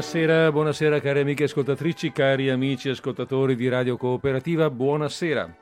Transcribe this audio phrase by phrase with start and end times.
[0.00, 5.54] Buonasera, buonasera cari amiche ascoltatrici, cari amici ascoltatori di Radio Cooperativa, buonasera.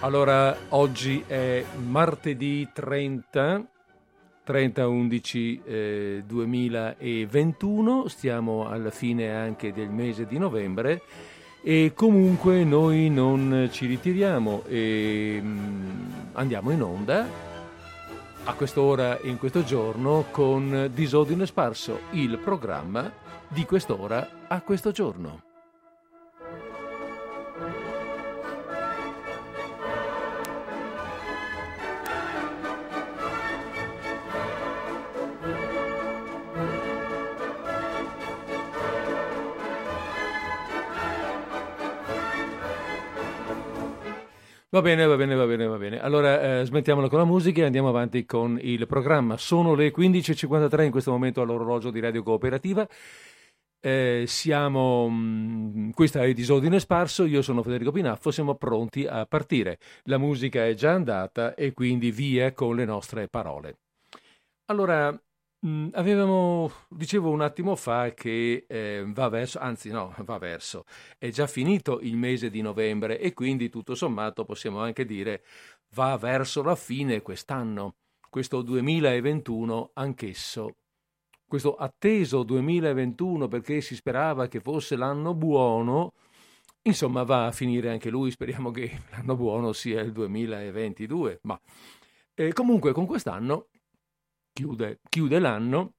[0.00, 3.62] Allora, oggi è martedì 30,
[4.44, 11.02] 30 11 eh, 2021, stiamo alla fine anche del mese di novembre
[11.62, 17.52] e comunque noi non ci ritiriamo e mm, andiamo in onda
[18.46, 23.10] a quest'ora e in questo giorno con Disordine Sparso, il programma
[23.48, 25.53] di quest'ora a questo giorno.
[44.74, 46.00] Va bene, va bene, va bene, va bene.
[46.00, 49.36] Allora eh, smettiamola con la musica e andiamo avanti con il programma.
[49.36, 52.84] Sono le 15.53 in questo momento all'orologio di Radio Cooperativa.
[53.78, 59.24] Eh, siamo, mh, mm, questa è Disordine Sparso, io sono Federico Pinaffo, siamo pronti a
[59.26, 59.78] partire.
[60.06, 63.76] La musica è già andata e quindi via con le nostre parole.
[64.72, 65.16] Allora,
[65.92, 70.84] avevamo, dicevo un attimo fa che eh, va verso, anzi no, va verso,
[71.18, 75.42] è già finito il mese di novembre e quindi tutto sommato possiamo anche dire
[75.94, 77.96] va verso la fine quest'anno,
[78.28, 80.76] questo 2021 anch'esso,
[81.46, 86.12] questo atteso 2021 perché si sperava che fosse l'anno buono,
[86.82, 91.58] insomma va a finire anche lui, speriamo che l'anno buono sia il 2022, ma
[92.34, 93.68] eh, comunque con quest'anno
[94.54, 95.96] chiude, chiude l'anno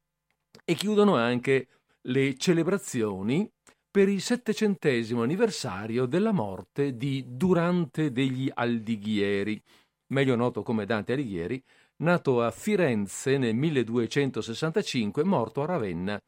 [0.64, 1.68] e chiudono anche
[2.04, 3.52] le celebrazioni
[3.92, 9.62] per il settecentesimo anniversario della morte di Durante degli Aldighieri,
[10.08, 11.64] meglio noto come Dante Alighieri,
[11.98, 16.22] nato a Firenze nel 1265 morto a Ravenna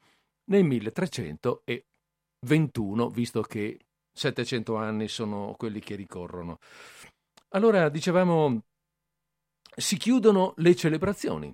[0.46, 3.80] nel 1321, visto che
[4.14, 6.60] 700 anni sono quelli che ricorrono.
[7.50, 8.62] Allora, dicevamo,
[9.76, 11.52] si chiudono le celebrazioni.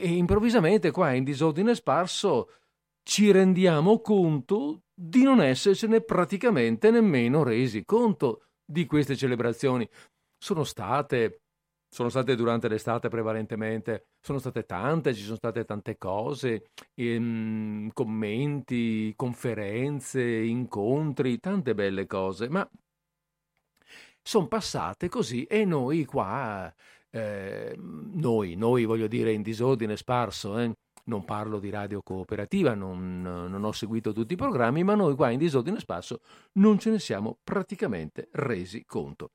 [0.00, 2.50] E improvvisamente qua in disordine sparso
[3.02, 9.88] ci rendiamo conto di non essercene praticamente nemmeno resi conto di queste celebrazioni.
[10.38, 11.42] Sono state,
[11.88, 19.12] sono state durante l'estate prevalentemente, sono state tante, ci sono state tante cose, ehm, commenti,
[19.16, 22.68] conferenze, incontri, tante belle cose, ma
[24.22, 26.72] sono passate così e noi qua
[27.14, 30.72] eh, noi, noi voglio dire in disordine sparso, eh,
[31.04, 35.30] non parlo di radio cooperativa, non, non, ho seguito tutti i programmi, ma noi qua
[35.30, 36.20] in disordine sparso
[36.54, 39.30] non ce ne siamo praticamente resi conto.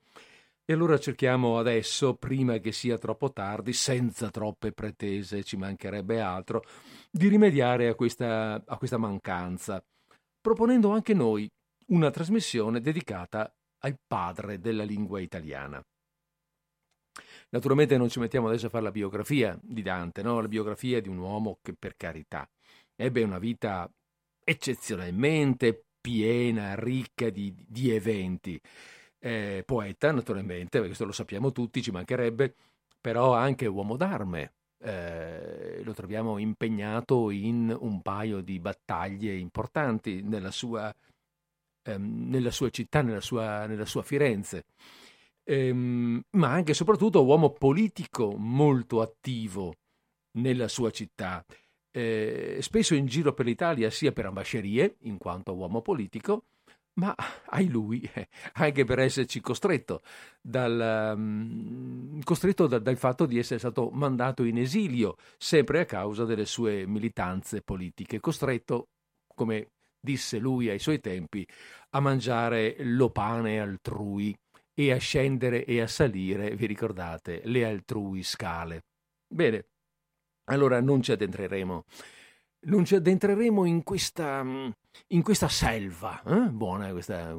[0.66, 6.64] E allora cerchiamo adesso, prima che sia troppo tardi, senza troppe pretese, ci mancherebbe altro,
[7.10, 9.82] di rimediare a questa, a questa mancanza,
[10.42, 11.50] proponendo anche noi
[11.88, 15.82] una trasmissione dedicata al padre della lingua italiana.
[17.52, 20.40] Naturalmente non ci mettiamo adesso a fare la biografia di Dante, no?
[20.40, 22.48] la biografia di un uomo che per carità
[22.96, 23.90] ebbe una vita
[24.44, 28.60] eccezionalmente piena, ricca di, di eventi.
[29.20, 32.56] Eh, poeta, naturalmente, questo lo sappiamo tutti, ci mancherebbe,
[33.00, 34.54] però anche uomo d'arme.
[34.82, 40.94] Eh, lo troviamo impegnato in un paio di battaglie importanti nella sua,
[41.84, 44.66] ehm, nella sua città, nella sua, nella sua Firenze
[45.50, 49.74] ehm, ma anche e soprattutto uomo politico molto attivo
[50.38, 51.44] nella sua città,
[51.92, 56.46] eh, spesso in giro per l'Italia sia per ambascerie, in quanto uomo politico,
[57.00, 57.16] ma
[57.50, 60.02] ai lui eh, anche per esserci costretto,
[60.40, 66.26] dal, um, costretto da, dal fatto di essere stato mandato in esilio, sempre a causa
[66.26, 68.90] delle sue militanze politiche, costretto,
[69.34, 69.70] come
[70.00, 71.46] disse lui ai suoi tempi,
[71.92, 74.36] a mangiare l'opane altrui
[74.80, 78.86] e a scendere e a salire, vi ricordate, le altrui scale.
[79.28, 79.66] Bene,
[80.46, 81.84] allora non ci addentreremo.
[82.62, 86.24] Non ci addentreremo in questa, in questa selva.
[86.24, 86.50] Eh?
[86.50, 87.36] Buona questa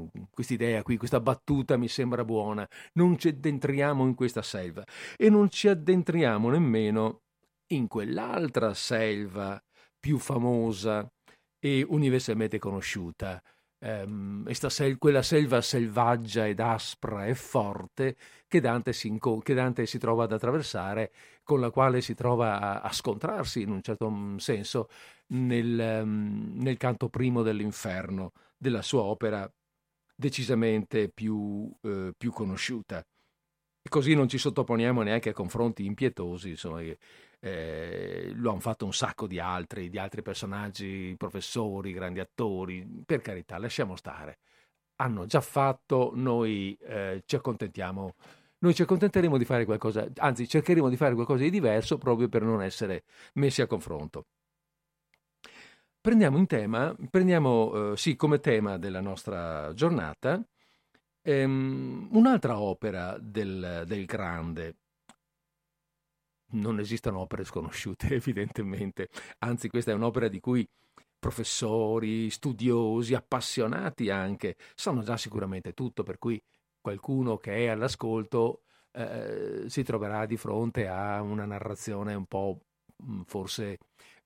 [0.49, 2.69] idea qui, questa battuta mi sembra buona.
[2.95, 4.85] Non ci addentriamo in questa selva
[5.17, 7.23] e non ci addentriamo nemmeno
[7.69, 9.59] in quell'altra selva
[9.99, 11.11] più famosa
[11.59, 13.43] e universalmente conosciuta,
[13.81, 18.17] ehm, sel- quella selva selvaggia ed aspra e forte
[18.47, 21.13] che Dante, si, inco- che Dante si trova ad attraversare,
[21.43, 24.89] con la quale si trova a, a scontrarsi in un certo mm, senso
[25.29, 29.51] nel, um, nel canto primo dell'inferno della sua opera
[30.15, 32.99] decisamente più, eh, più conosciuta.
[33.83, 36.83] E così non ci sottoponiamo neanche a confronti impietosi, insomma,
[37.41, 43.21] eh, lo hanno fatto un sacco di altri, di altri personaggi, professori, grandi attori, per
[43.21, 44.39] carità, lasciamo stare.
[44.97, 48.15] Hanno già fatto, noi eh, ci accontentiamo,
[48.59, 52.43] noi ci accontenteremo di fare qualcosa, anzi cercheremo di fare qualcosa di diverso proprio per
[52.43, 53.05] non essere
[53.35, 54.27] messi a confronto.
[56.01, 60.43] Prendiamo in tema, prendiamo eh, sì come tema della nostra giornata
[61.23, 64.77] ehm, un'altra opera del, del grande,
[66.53, 69.09] non esistono opere sconosciute, evidentemente,
[69.39, 70.67] anzi questa è un'opera di cui
[71.19, 76.43] professori, studiosi, appassionati anche, sanno già sicuramente tutto, per cui
[76.81, 78.63] qualcuno che è all'ascolto
[78.93, 82.61] eh, si troverà di fronte a una narrazione un po'
[83.05, 83.79] mm, forse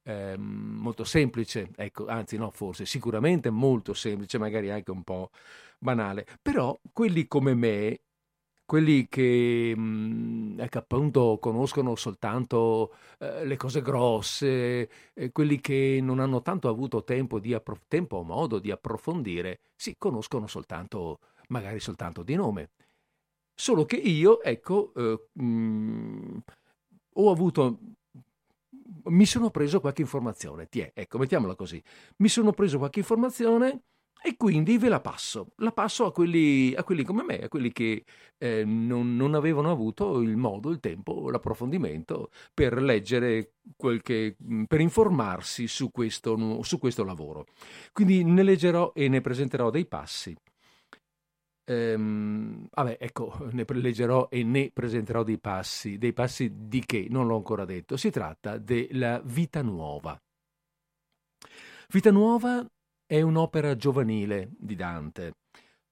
[0.04, 5.30] eh, molto semplice, ecco, anzi no, forse sicuramente molto semplice, magari anche un po'
[5.78, 8.00] banale, però quelli come me
[8.64, 16.18] quelli che, mh, ecco, appunto conoscono soltanto eh, le cose grosse, eh, quelli che non
[16.20, 21.80] hanno tanto avuto tempo, di appro- tempo o modo di approfondire, si conoscono soltanto, magari
[21.80, 22.70] soltanto di nome.
[23.54, 26.38] Solo che io, ecco, eh, mh,
[27.14, 27.78] ho avuto
[29.06, 31.82] mi sono preso qualche informazione, tiè, ecco, mettiamola così,
[32.18, 33.82] mi sono preso qualche informazione
[34.26, 37.70] e quindi ve la passo, la passo a quelli, a quelli come me, a quelli
[37.72, 38.04] che
[38.38, 44.36] eh, non, non, avevano avuto il modo, il tempo, l'approfondimento per leggere quel che,
[44.66, 47.44] per informarsi su questo, su questo lavoro.
[47.92, 50.34] Quindi ne leggerò e ne presenterò dei passi.
[51.66, 55.98] Ehm, vabbè, ecco, ne leggerò e ne presenterò dei passi.
[55.98, 57.08] Dei passi di che?
[57.10, 57.98] Non l'ho ancora detto.
[57.98, 60.18] Si tratta della Vita Nuova.
[61.90, 62.66] Vita Nuova
[63.06, 65.34] è un'opera giovanile di Dante,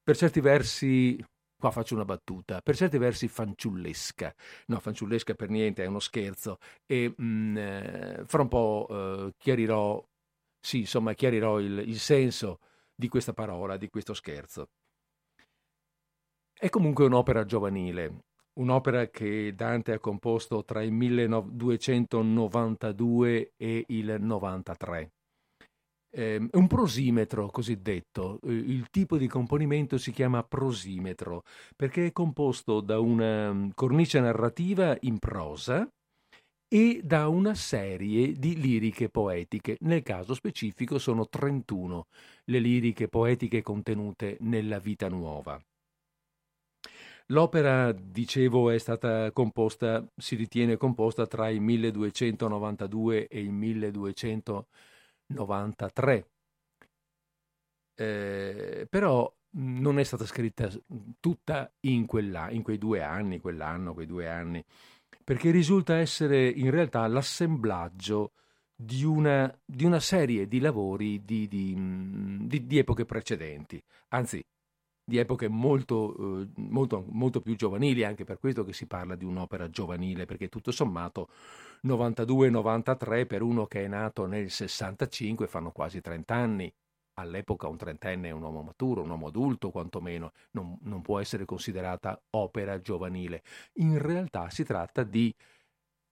[0.02, 1.22] per certi versi,
[1.56, 4.34] qua faccio una battuta, per certi versi fanciullesca,
[4.66, 9.32] no fanciullesca per niente, è uno scherzo, e mh, mm, eh, fra un po' eh,
[9.36, 10.04] chiarirò,
[10.60, 12.58] sì insomma chiarirò il, il senso
[12.94, 14.68] di questa parola, di questo scherzo.
[16.52, 18.24] È comunque un'opera giovanile,
[18.54, 25.12] un'opera che Dante ha composto tra il 1292 e il 93
[26.12, 28.38] eh, un prosimetro cosiddetto.
[28.44, 31.44] Il tipo di componimento si chiama prosimetro
[31.74, 35.88] perché è composto da una mm, cornice narrativa in prosa
[36.68, 39.76] e da una serie di liriche poetiche.
[39.80, 42.06] Nel caso specifico sono 31
[42.44, 45.60] le liriche poetiche contenute nella Vita Nuova.
[47.26, 54.91] L'opera, dicevo, è stata composta, si ritiene composta tra il 1292 e il 1293
[55.26, 56.26] 93.
[57.94, 60.70] Eh, però non è stata scritta
[61.20, 64.64] tutta in, quella, in quei due anni, quell'anno, quei due anni,
[65.22, 68.32] perché risulta essere in realtà l'assemblaggio
[68.74, 71.76] di una, di una serie di lavori di, di,
[72.46, 74.42] di, di, epoche precedenti, anzi
[75.12, 79.26] di epoche molto, eh, molto, molto più giovanili, anche per questo che si parla di
[79.26, 81.28] un'opera giovanile, perché tutto sommato
[81.86, 86.74] 92-93 per uno che è nato nel 65 fanno quasi 30 anni.
[87.16, 91.44] All'epoca un trentenne è un uomo maturo, un uomo adulto quantomeno, non, non può essere
[91.44, 93.42] considerata opera giovanile.
[93.74, 95.34] In realtà si tratta di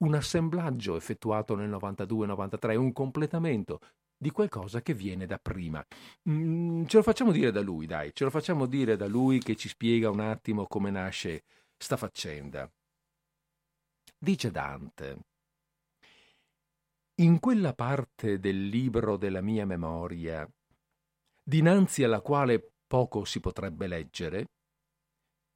[0.03, 3.79] un assemblaggio effettuato nel 92-93, un completamento
[4.21, 5.83] di qualcosa che viene da prima.
[6.29, 9.55] Mm, ce lo facciamo dire da lui, dai, ce lo facciamo dire da lui che
[9.55, 11.43] ci spiega un attimo come nasce
[11.75, 12.71] sta faccenda.
[14.19, 15.17] Dice Dante,
[17.21, 20.47] in quella parte del libro della mia memoria,
[21.41, 24.51] dinanzi alla quale poco si potrebbe leggere,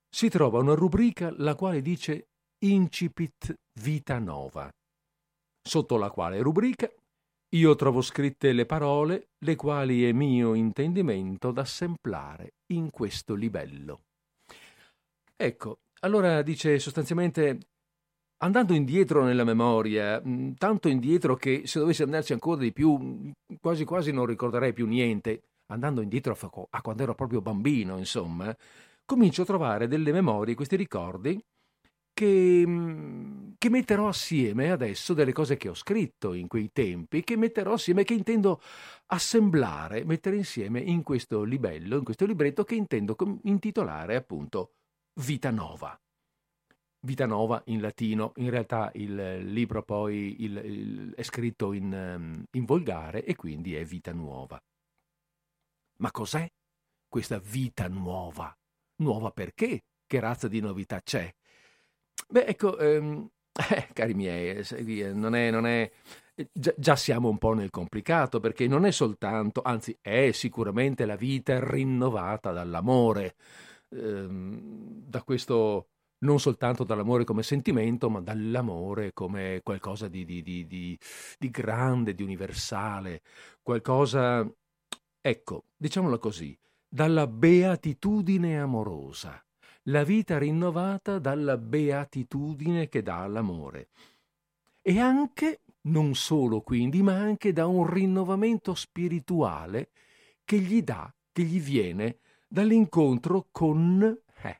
[0.09, 2.29] si trova una rubrica la quale dice
[2.63, 4.73] Incipit Vita Nova,
[5.61, 6.91] sotto la quale rubrica
[7.55, 14.01] io trovo scritte le parole le quali è mio intendimento d'assemblare in questo livello.
[15.35, 17.59] Ecco, allora dice sostanzialmente
[18.39, 23.31] andando indietro nella memoria, mm, tanto indietro che se dovessi andarci ancora di più, mm,
[23.61, 26.37] quasi quasi non ricorderei più niente, andando indietro
[26.69, 28.55] a quando ero proprio bambino, insomma,
[29.05, 31.41] comincio a trovare delle memorie, questi ricordi,
[32.15, 37.35] che, mm, che, metterò assieme adesso delle cose che ho scritto in quei tempi, che
[37.35, 38.61] metterò assieme, che intendo
[39.07, 44.75] assemblare, mettere insieme in questo libello, in questo libretto che intendo intitolare appunto
[45.21, 45.99] Vita Nova.
[47.01, 52.43] Vita Nova in latino, in realtà il libro poi il, il, è scritto in, ehm,
[52.51, 54.59] in volgare e quindi è Vita Nuova.
[55.97, 56.49] Ma cos'è
[57.07, 58.53] questa vita nuova?
[58.97, 59.83] Nuova perché?
[60.05, 61.33] Che razza di novità c'è?
[62.35, 63.29] Beh, ecco, ehm,
[63.71, 65.89] Eh, cari miei, eh, non è, non è
[66.51, 71.15] già, già, siamo un po' nel complicato perché non è soltanto, anzi è sicuramente la
[71.15, 73.35] vita rinnovata dall'amore,
[73.91, 75.87] ehm, da questo
[76.25, 82.23] non soltanto dall'amore come sentimento, ma dall'amore come qualcosa di, di, di, di grande, di
[82.23, 83.21] universale,
[83.61, 84.45] qualcosa,
[85.21, 86.57] ecco, diciamolo così,
[86.89, 89.44] dalla beatitudine amorosa,
[89.87, 93.89] la vita rinnovata dalla beatitudine che dà l'amore.
[94.81, 99.89] E anche, non solo quindi, ma anche da un rinnovamento spirituale
[100.43, 104.17] che gli dà, che gli viene dall'incontro con...
[104.41, 104.59] Eh,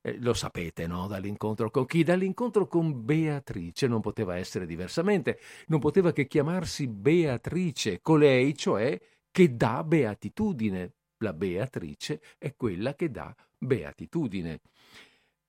[0.00, 1.06] eh, lo sapete, no?
[1.06, 2.02] Dall'incontro con chi?
[2.02, 8.98] Dall'incontro con Beatrice, non poteva essere diversamente, non poteva che chiamarsi Beatrice, colei cioè
[9.30, 10.94] che dà beatitudine.
[11.18, 13.51] La Beatrice è quella che dà beatitudine.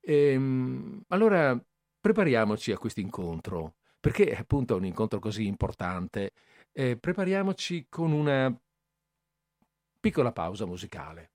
[0.01, 1.60] Ehm, allora
[2.00, 6.32] prepariamoci a questo incontro, perché è appunto un incontro così importante.
[6.72, 8.55] Eh, prepariamoci con una
[10.00, 11.32] piccola pausa musicale.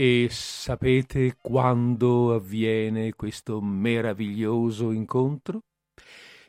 [0.00, 5.62] E sapete quando avviene questo meraviglioso incontro?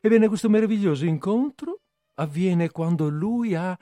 [0.02, 1.80] Ebbene, questo meraviglioso incontro
[2.20, 3.76] avviene quando lui ha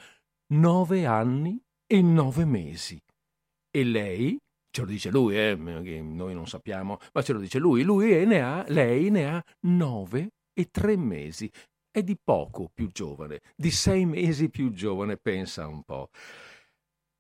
[0.54, 2.98] nove anni e nove mesi.
[3.70, 4.40] E lei,
[4.72, 8.42] ce lo dice lui, eh, noi non sappiamo, ma ce lo dice lui, lui ne
[8.42, 11.52] ha, lei ne ha nove e tre mesi.
[11.92, 16.10] È di poco più giovane, di sei mesi più giovane, pensa un po'.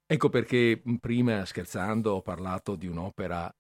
[0.10, 3.54] Ecco perché prima, scherzando, ho parlato di un'opera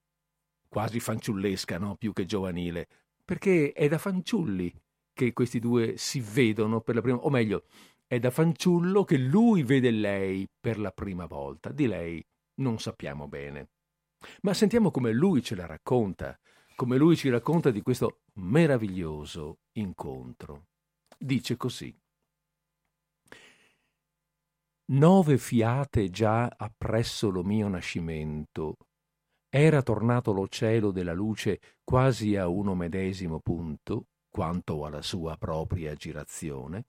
[0.70, 1.96] quasi fanciullesca, no?
[1.96, 2.88] più che giovanile,
[3.25, 4.74] perché è da fanciulli
[5.12, 7.66] che questi due si vedono per la prima o meglio,
[8.08, 11.74] è da fanciullo che lui vede lei per la prima volta.
[11.74, 12.25] Di lei
[12.62, 13.68] non sappiamo bene.
[14.44, 16.39] Ma sentiamo come lui ce la racconta,
[16.77, 20.68] come lui ci racconta di questo meraviglioso incontro.
[21.18, 21.94] Dice così
[24.89, 28.77] nove fiate già appresso lo mio nascimento,
[29.50, 35.96] era tornato lo cielo della luce quasi a uno medesimo punto, quanto alla sua propria
[35.96, 36.86] girazione,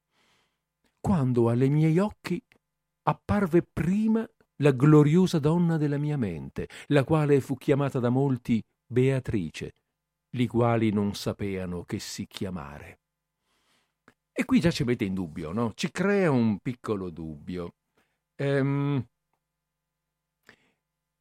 [1.00, 2.42] quando alle miei occhi
[3.04, 9.74] apparve prima la gloriosa donna della mia mente, la quale fu chiamata da molti Beatrice,
[10.30, 13.00] li quali non sapeano che si chiamare.
[14.32, 15.72] E qui già ci mette in dubbio, no?
[15.74, 17.74] Ci crea un piccolo dubbio.
[18.38, 19.04] Ehm,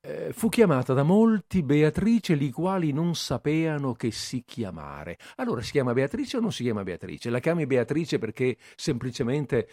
[0.01, 5.17] eh, fu chiamata da molti Beatrice, li quali non sapeano che si chiamare.
[5.37, 7.29] Allora si chiama Beatrice o non si chiama Beatrice?
[7.29, 9.67] La chiami Beatrice perché semplicemente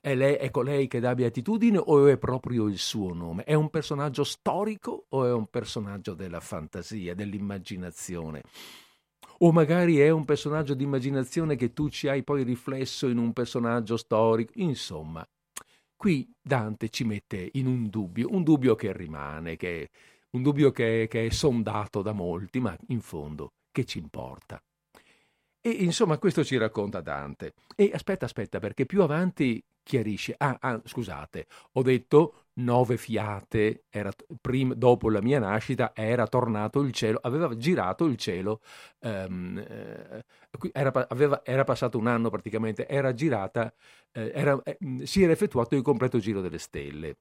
[0.00, 3.44] è, lei, è colei che dà beatitudine o è proprio il suo nome?
[3.44, 8.42] È un personaggio storico o è un personaggio della fantasia, dell'immaginazione?
[9.38, 13.32] O magari è un personaggio di immaginazione che tu ci hai poi riflesso in un
[13.32, 14.52] personaggio storico?
[14.56, 15.26] Insomma,
[16.00, 19.90] Qui Dante ci mette in un dubbio, un dubbio che rimane, che,
[20.30, 24.58] un dubbio che, che è sondato da molti, ma in fondo che ci importa?
[25.60, 27.52] E insomma questo ci racconta Dante.
[27.76, 30.34] E aspetta, aspetta, perché più avanti chiarisce.
[30.38, 36.80] Ah, ah scusate, ho detto nove fiate, era, prima, dopo la mia nascita era tornato
[36.80, 38.60] il cielo, aveva girato il cielo,
[39.00, 39.64] um,
[40.72, 43.72] era, aveva, era, passato un anno praticamente, era girata,
[44.12, 47.16] eh, era, eh, si era effettuato il completo giro delle stelle.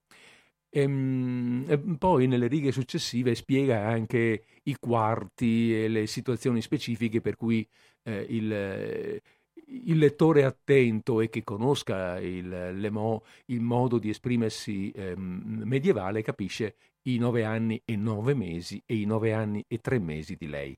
[0.71, 7.35] Ehm, e, poi nelle righe successive spiega anche i quarti e le situazioni specifiche per
[7.35, 7.67] cui
[8.03, 9.21] eh, il,
[9.69, 16.75] il, lettore attento e che conosca il, mo, il modo di esprimersi eh, medievale capisce
[17.03, 20.77] i nove anni e nove mesi e i nove anni e tre mesi di lei,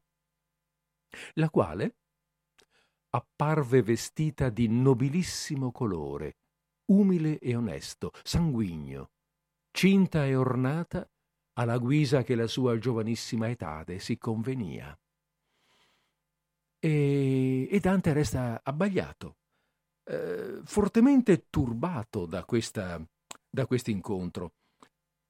[1.34, 1.96] la quale
[3.10, 6.38] apparve vestita di nobilissimo colore,
[6.92, 9.12] umile e onesto, sanguigno,
[9.72, 11.10] cinta e ornata
[11.54, 14.98] alla guisa che la sua giovanissima etade si convenia.
[16.84, 19.36] E, e Dante resta abbagliato,
[20.06, 23.08] eh, fortemente turbato da questo
[23.48, 24.54] da incontro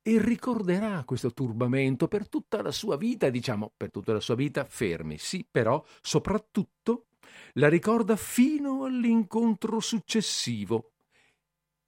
[0.02, 4.64] e ricorderà questo turbamento per tutta la sua vita, diciamo per tutta la sua vita
[4.64, 7.08] fermi, sì, però soprattutto
[7.54, 10.94] la ricorda fino all'incontro successivo,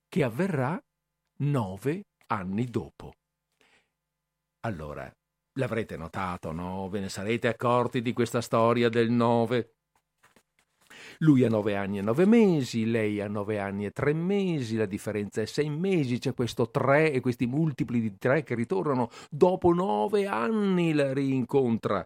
[0.08, 0.82] che avverrà
[1.38, 3.14] nove anni dopo.
[4.62, 5.12] Allora,
[5.54, 6.90] l'avrete notato, no?
[6.90, 9.76] Ve ne sarete accorti di questa storia del nove?
[11.20, 14.86] Lui ha nove anni e nove mesi, lei ha nove anni e tre mesi, la
[14.86, 19.74] differenza è sei mesi, c'è questo tre e questi multipli di tre che ritornano dopo
[19.74, 22.06] nove anni la rincontra.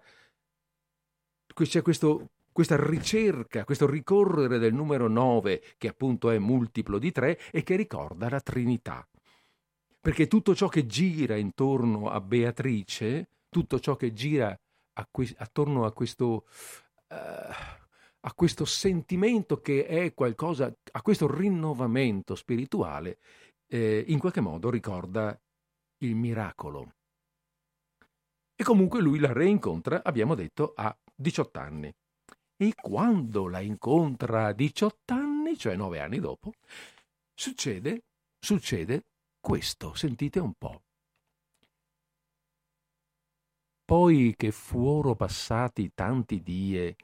[1.53, 7.39] C'è questo, questa ricerca, questo ricorrere del numero nove, che appunto è multiplo di tre
[7.51, 9.07] e che ricorda la Trinità
[10.07, 14.57] perché tutto ciò che gira intorno a Beatrice, tutto ciò che gira
[14.99, 16.45] a que- attorno a questo,
[17.09, 17.15] uh,
[18.21, 23.19] a questo sentimento che è qualcosa, a questo rinnovamento spirituale,
[23.67, 25.39] eh, in qualche modo ricorda
[25.99, 26.93] il miracolo.
[28.55, 31.93] E comunque lui la reincontra, abbiamo detto, a 18 anni.
[32.59, 36.53] E quando la incontra a 18 anni, cioè 9 anni dopo,
[37.35, 38.05] succede,
[38.39, 39.03] succede
[39.39, 40.86] questo, sentite un po'.
[43.87, 46.97] Poi che fuoro passati tanti die,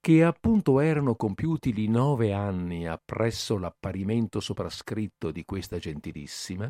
[0.00, 6.68] che appunto erano compiuti li nove anni appresso l'apparimento soprascritto di questa gentilissima,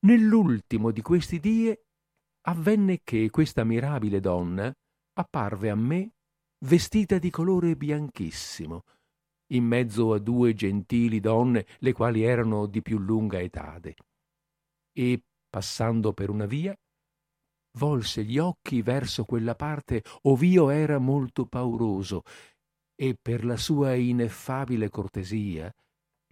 [0.00, 1.84] nell'ultimo di questi die
[2.48, 4.74] avvenne che questa mirabile donna
[5.12, 6.10] apparve a me
[6.66, 8.82] vestita di colore bianchissimo,
[9.52, 13.94] in mezzo a due gentili donne, le quali erano di più lunga etade.
[14.92, 16.76] E, passando per una via,
[17.76, 22.22] volse gli occhi verso quella parte ov'io era molto pauroso,
[22.94, 25.72] e per la sua ineffabile cortesia,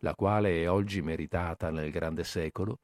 [0.00, 2.80] la quale è oggi meritata nel grande secolo,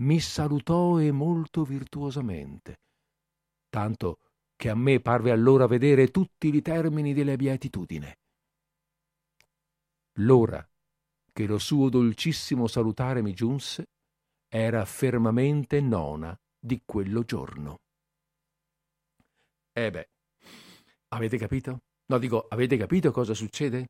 [0.00, 2.80] mi salutò e molto virtuosamente,
[3.68, 4.18] tanto
[4.56, 8.18] che a me parve allora vedere tutti i termini della beatitudine
[10.18, 10.66] l'ora
[11.32, 13.86] che lo suo dolcissimo salutare mi giunse
[14.48, 17.80] era fermamente nona di quello giorno.
[19.76, 20.08] Eh beh,
[21.08, 21.80] avete capito?
[22.06, 23.88] No, dico, avete capito cosa succede?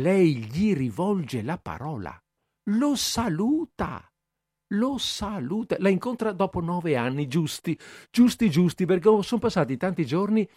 [0.00, 2.18] Lei gli rivolge la parola,
[2.70, 4.10] lo saluta,
[4.74, 7.78] lo saluta, la incontra dopo nove anni giusti,
[8.10, 10.48] giusti, giusti, perché sono passati tanti giorni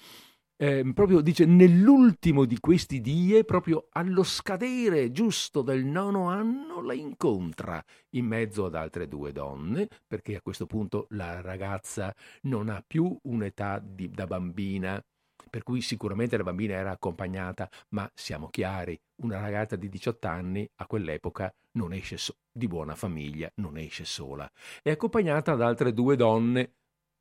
[0.58, 6.94] eh, proprio dice nell'ultimo di questi die, proprio allo scadere giusto del nono anno, la
[6.94, 12.84] incontra in mezzo ad altre due donne, perché a questo punto la ragazza non ha
[12.86, 15.02] più un'età di, da bambina,
[15.50, 20.68] per cui sicuramente la bambina era accompagnata, ma siamo chiari, una ragazza di 18 anni
[20.78, 25.94] a quell'epoca non esce so- di buona famiglia, non esce sola, è accompagnata da altre
[25.94, 26.77] due donne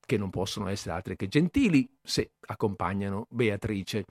[0.06, 4.06] che non possono essere altre che gentili, se accompagnano Beatrice,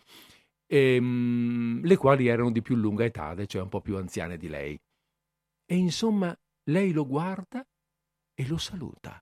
[0.67, 4.79] ehm, le quali erano di più lunga età, cioè un po' più anziane di lei.
[5.65, 7.65] E insomma, lei lo guarda
[8.35, 9.19] e lo saluta.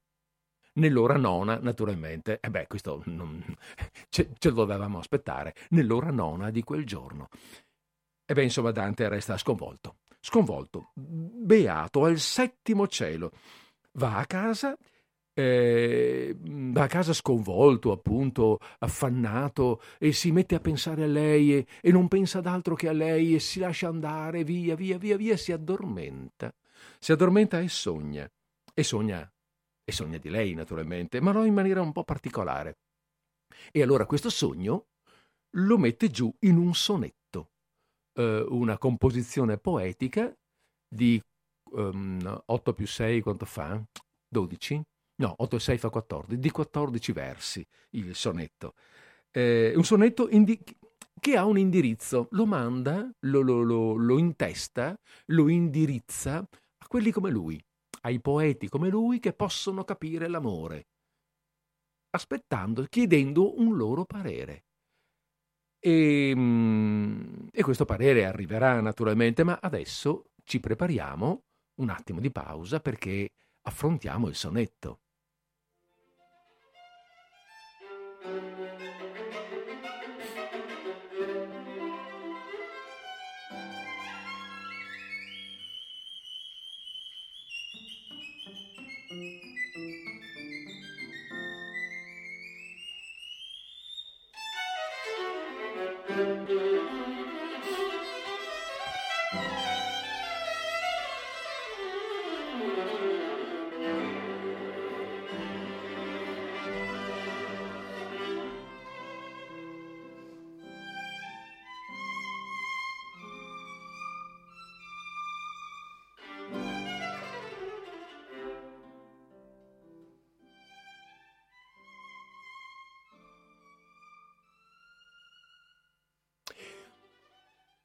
[0.76, 3.42] Nell'ora nona, naturalmente, e beh, questo non,
[4.10, 7.30] ce, ce, lo dovevamo aspettare, nell'ora nona di quel giorno.
[8.26, 13.32] E beh, insomma, Dante resta sconvolto, sconvolto, beato al settimo cielo.
[13.94, 14.76] Va a casa
[15.34, 21.68] eh, va a casa sconvolto, appunto, affannato, e si mette a pensare a lei e,
[21.82, 25.18] e, non pensa ad altro che a lei e si lascia andare via, via, via,
[25.18, 26.54] via, si addormenta.
[27.00, 28.30] Si addormenta e sogna.
[28.74, 29.32] E sogna,
[29.84, 32.78] e sogna di lei, naturalmente, ma no in maniera un po' particolare.
[33.72, 34.88] E allora questo sogno
[35.56, 37.52] lo mette giù in un sonetto,
[38.14, 40.36] eh, una composizione poetica
[40.88, 41.22] di
[41.72, 43.82] um, 8 più 6 quanto fa?
[44.28, 44.82] 12?
[45.24, 48.74] No, 8 e 6 fa 14, di 14 versi il sonetto.
[49.32, 50.62] Eh, un sonetto indi-
[51.18, 57.12] che ha un indirizzo, lo manda, lo, lo, lo, lo intesta, lo indirizza a quelli
[57.12, 57.64] come lui,
[58.02, 60.88] ai poeti come lui che possono capire l'amore,
[62.10, 64.66] aspettando, chiedendo un loro parere.
[65.80, 71.44] E, mm, e, questo parere arriverà naturalmente, ma adesso ci prepariamo
[71.76, 73.30] un attimo di pausa perché
[73.62, 75.03] affrontiamo il sonetto.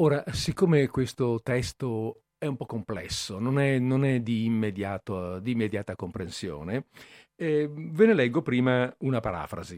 [0.00, 5.96] Ora, siccome questo testo è un po' complesso, non è, non è di, di, immediata
[5.96, 6.87] comprensione,
[7.34, 9.76] eh, ve ne leggo prima una parafrasi.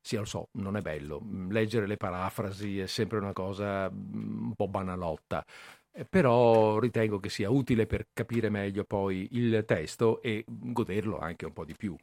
[0.00, 1.20] Sì, lo so, non è bello.
[1.50, 5.44] Leggere le parafrasi è sempre una cosa mm, un po' banalotta,
[5.92, 11.44] eh, però ritengo che sia utile per capire meglio poi il testo e goderlo anche
[11.44, 11.94] un po' di più.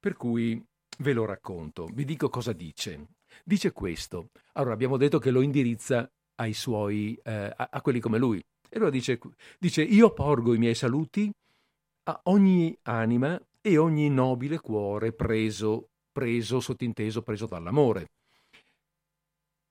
[0.00, 0.60] Per cui
[0.98, 1.86] ve lo racconto.
[1.92, 3.06] Vi dico cosa dice.
[3.44, 4.30] Dice questo.
[4.54, 8.38] Allora, abbiamo detto che lo indirizza ai suoi, eh, a, a, quelli come lui.
[8.38, 9.18] E allora dice,
[9.58, 11.30] dice, io porgo i miei saluti
[12.04, 18.10] a ogni anima e ogni nobile cuore preso, preso, sottinteso, preso dall'amore.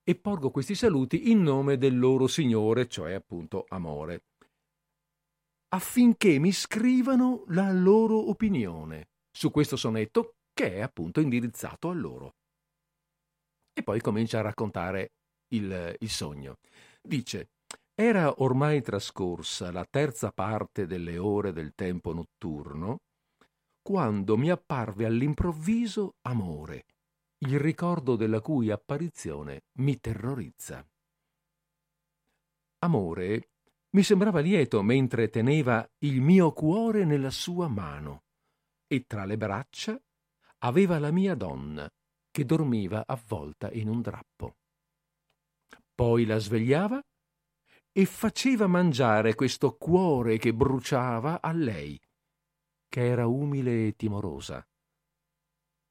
[0.03, 4.23] E porgo questi saluti in nome del loro Signore, cioè appunto amore,
[5.69, 12.35] affinché mi scrivano la loro opinione su questo sonetto che è appunto indirizzato a loro.
[13.73, 15.11] E poi comincia a raccontare
[15.55, 16.57] il, il sogno.
[17.01, 17.49] Dice,
[17.95, 23.01] era ormai trascorsa la terza parte delle ore del tempo notturno,
[23.81, 26.85] quando mi apparve all'improvviso amore,
[27.45, 30.85] il ricordo della cui apparizione mi terrorizza.
[32.79, 33.49] Amore
[33.91, 38.23] mi sembrava lieto mentre teneva il mio cuore nella sua mano
[38.87, 39.99] e tra le braccia
[40.59, 41.87] aveva la mia donna
[42.31, 44.55] che dormiva avvolta in un drappo
[45.93, 47.01] poi la svegliava
[47.91, 51.99] e faceva mangiare questo cuore che bruciava a lei,
[52.87, 54.65] che era umile e timorosa.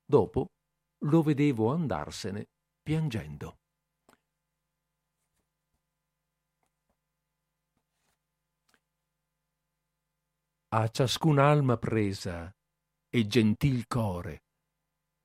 [0.05, 0.49] Dopo
[1.05, 2.47] lo vedevo andarsene
[2.83, 3.59] piangendo.
[10.75, 12.51] A ciascun'alma presa
[13.09, 14.43] e gentil core,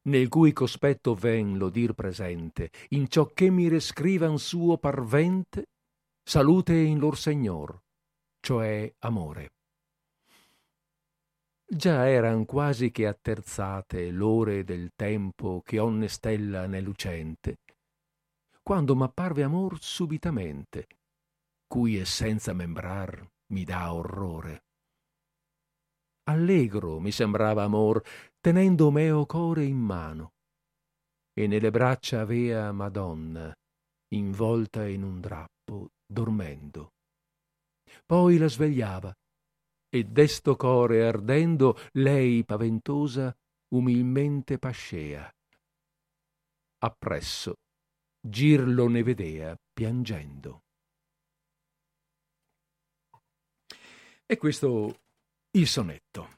[0.07, 5.67] nel cui cospetto ven lo dir presente, in ciò che mi rescrivan suo parvente,
[6.23, 7.81] salute in lor Segnor,
[8.39, 9.51] cioè amore.
[11.69, 17.57] Già eran quasi che atterzate l'ore del tempo che onne stella ne lucente,
[18.61, 20.87] quando m'apparve amor subitamente,
[21.67, 24.63] cui essenza membrar mi dà orrore.
[26.29, 28.01] Allegro mi sembrava amor,
[28.47, 30.35] tenendo meo core in mano,
[31.33, 33.53] e nelle braccia avea Madonna,
[34.13, 36.93] involta in un drappo, dormendo.
[38.05, 39.13] Poi la svegliava,
[39.89, 43.35] e desto core ardendo, lei paventosa
[43.75, 45.29] umilmente pascea.
[46.85, 47.55] Appresso
[48.25, 50.61] Girlo ne vedea piangendo.
[54.25, 55.01] E questo
[55.51, 56.36] il sonetto.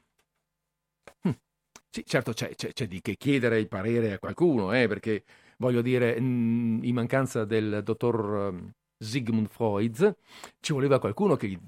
[1.92, 5.24] Sì, certo c'è, c'è, c'è, di che chiedere il parere a qualcuno, eh, perché
[5.58, 10.16] voglio dire, in mancanza del dottor ehm, Sigmund Freud,
[10.60, 11.58] ci voleva qualcuno che gli,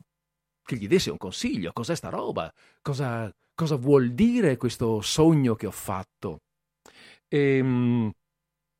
[0.63, 1.73] che gli desse un consiglio.
[1.73, 2.53] Cos'è sta roba?
[2.81, 6.43] Cosa, cosa, vuol dire questo sogno che ho fatto?
[7.29, 8.13] E, ehm,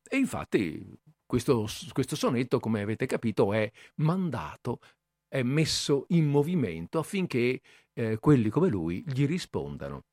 [0.09, 0.81] e infatti
[1.25, 4.79] questo, questo sonetto, come avete capito, è mandato,
[5.27, 7.59] è messo in movimento affinché
[7.93, 10.03] eh, quelli come lui gli rispondano.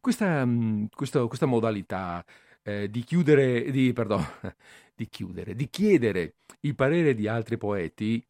[0.00, 2.24] Questa, mm, questa, questa modalità
[2.62, 4.24] eh, di chiudere, di, pardon,
[4.94, 8.24] di chiudere, di chiedere il parere di altri poeti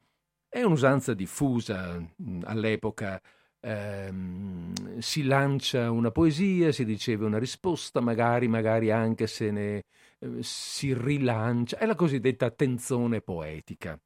[0.48, 3.20] è un'usanza diffusa mm, all'epoca
[3.60, 9.84] ehm, si lancia una poesia, si riceve una risposta, magari, magari anche se ne
[10.18, 13.98] eh, si rilancia, è la cosiddetta tenzone poetica.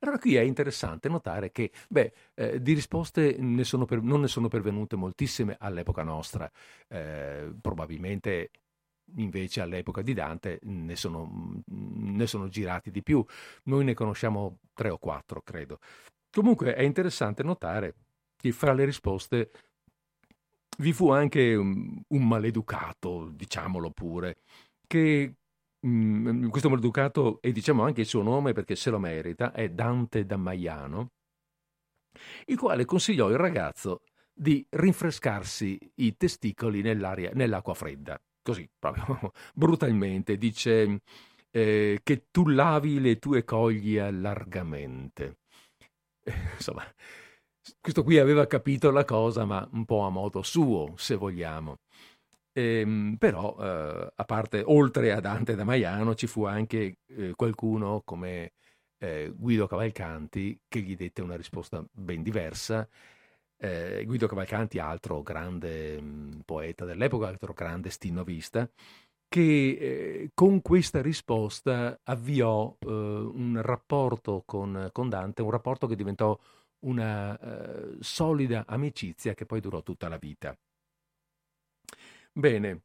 [0.00, 4.48] Allora qui è interessante notare che, beh, eh, di risposte ne per, non ne sono
[4.48, 6.50] pervenute moltissime all'epoca nostra,
[6.88, 8.50] eh, probabilmente
[9.16, 13.24] invece all'epoca di Dante ne sono, ne sono girati di più,
[13.64, 15.78] noi ne conosciamo tre o quattro, credo.
[16.30, 17.94] Comunque è interessante notare
[18.36, 19.50] che fra le risposte
[20.78, 24.38] vi fu anche un, un maleducato, diciamolo pure,
[24.86, 25.34] che
[25.86, 30.24] mh, questo maleducato, e diciamo anche il suo nome perché se lo merita, è Dante
[30.24, 31.10] da Maiano,
[32.46, 41.00] il quale consigliò il ragazzo di rinfrescarsi i testicoli nell'acqua fredda, così proprio brutalmente, dice
[41.50, 45.38] eh, che tu lavi le tue coglie largamente.
[46.54, 46.84] insomma,
[47.80, 51.78] questo qui aveva capito la cosa, ma un po' a modo suo, se vogliamo.
[52.54, 58.02] Ehm, però, eh, a parte, oltre a Dante da Maiano, ci fu anche eh, qualcuno
[58.04, 58.52] come
[58.98, 62.88] eh, Guido Cavalcanti che gli dette una risposta ben diversa.
[63.56, 68.68] Eh, Guido Cavalcanti, altro grande mh, mm, poeta dell'epoca, altro grande stinovista,
[69.28, 75.96] che eh, con questa risposta avviò eh, un rapporto con, con, Dante, un rapporto che
[75.96, 76.38] diventò
[76.80, 80.56] una eh, solida amicizia che poi durò tutta la vita.
[82.34, 82.82] Bene,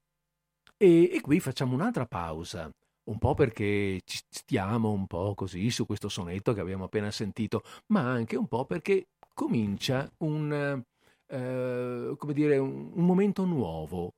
[0.77, 2.69] e, e qui facciamo un'altra pausa,
[3.05, 7.63] un po' perché ci stiamo un po' così su questo sonetto che abbiamo appena sentito,
[7.87, 10.83] ma anche un po' perché comincia un,
[11.27, 14.15] eh, come dire, un, un momento nuovo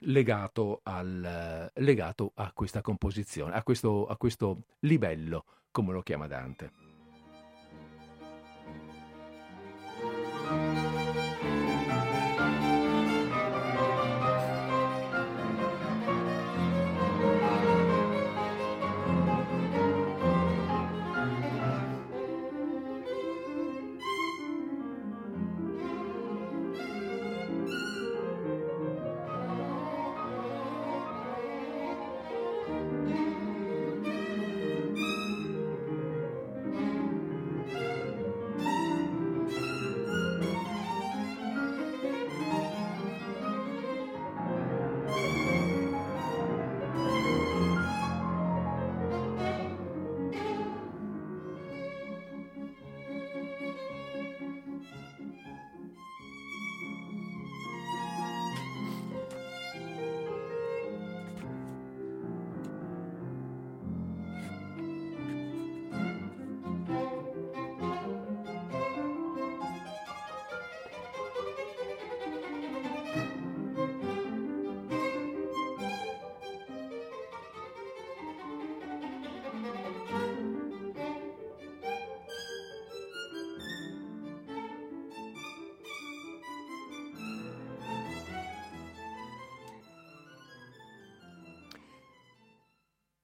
[0.00, 6.79] legato, al, legato a questa composizione, a questo, a questo livello, come lo chiama Dante.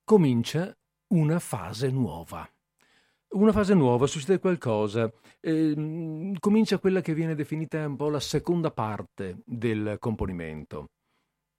[0.06, 0.72] Comincia
[1.08, 2.48] una fase nuova.
[3.30, 8.70] Una fase nuova, succede qualcosa, eh, comincia quella che viene definita un po' la seconda
[8.70, 10.90] parte del componimento.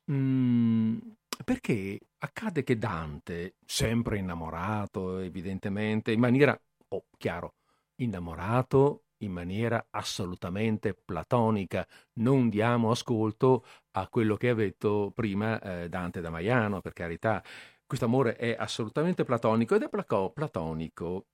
[0.09, 0.97] Mm,
[1.43, 6.57] perché accade che Dante, sempre innamorato evidentemente, in maniera,
[6.87, 7.55] oh chiaro,
[7.95, 11.85] innamorato in maniera assolutamente platonica,
[12.19, 17.43] non diamo ascolto a quello che ha detto prima eh, Dante da Maiano, per carità,
[17.87, 21.25] questo amore è assolutamente platonico ed è platonico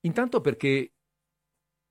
[0.00, 0.92] intanto perché,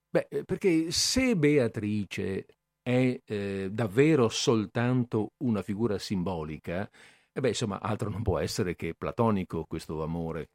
[0.09, 2.45] beh, eh, perché se Beatrice
[2.81, 6.89] è eh, davvero soltanto una figura simbolica,
[7.33, 10.49] e beh, insomma, altro non può essere che platonico questo amore.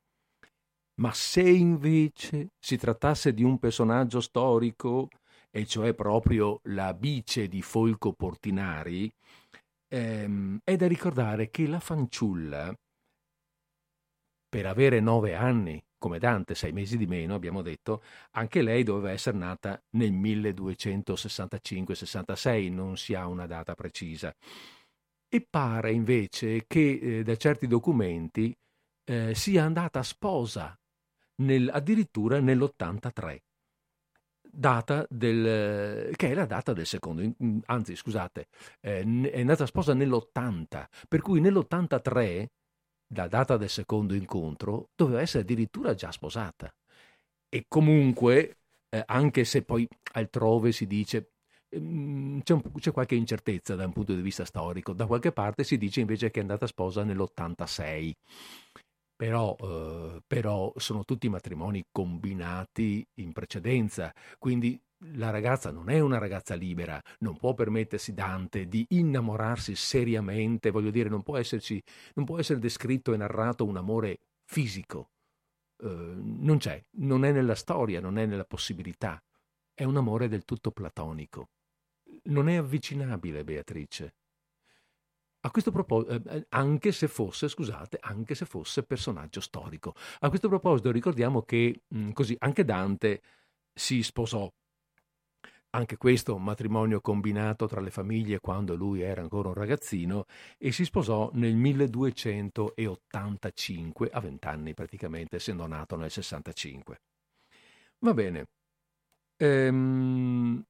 [0.94, 5.08] Ma se invece si trattasse di un personaggio storico,
[5.50, 9.12] e cioè proprio la bice di Folco Portinari,
[9.88, 12.74] ehm, è da ricordare che la fanciulla
[14.52, 19.10] per avere nove anni, come Dante, sei mesi di meno, abbiamo detto, anche lei doveva
[19.10, 24.30] essere nata nel 1265-66, non si ha una data precisa.
[25.26, 28.54] E pare invece che eh, da certi documenti
[29.04, 30.78] eh, sia andata sposa
[31.36, 33.38] nel, addirittura nell'83
[34.54, 37.22] data del, che è la data del secondo,
[37.64, 38.48] anzi scusate,
[38.80, 42.48] eh, è andata sposa nell'80, per cui nell'83
[43.14, 46.72] la data del secondo incontro, doveva essere addirittura già sposata.
[47.48, 51.32] E comunque eh, anche se poi altrove si dice
[51.68, 54.92] ehm, c'è, un, c'è, qualche incertezza da un punto di vista storico.
[54.92, 58.12] Da qualche parte si dice invece che è andata sposa nell'86.
[59.16, 64.80] Però, eh, però sono tutti matrimoni combinati in precedenza, quindi
[65.14, 70.90] la ragazza non è una ragazza libera, non può permettersi Dante di innamorarsi seriamente, voglio
[70.90, 71.82] dire, non può, esserci,
[72.14, 75.10] non può essere descritto e narrato un amore fisico.
[75.82, 79.20] Uh, non c'è, non è nella storia, non è nella possibilità.
[79.74, 81.48] È un amore del tutto platonico.
[82.24, 84.14] Non è avvicinabile, Beatrice.
[85.44, 89.94] A questo proposito, eh, anche se fosse, scusate, anche se fosse personaggio storico.
[90.20, 93.22] A questo proposito ricordiamo che mh, così anche Dante
[93.74, 94.48] si sposò
[95.74, 100.26] anche questo matrimonio combinato tra le famiglie quando lui era ancora un ragazzino
[100.58, 107.00] e si sposò nel 1285, a vent'anni praticamente, essendo nato nel 65.
[108.00, 108.46] Va bene.
[109.36, 110.62] Ehm...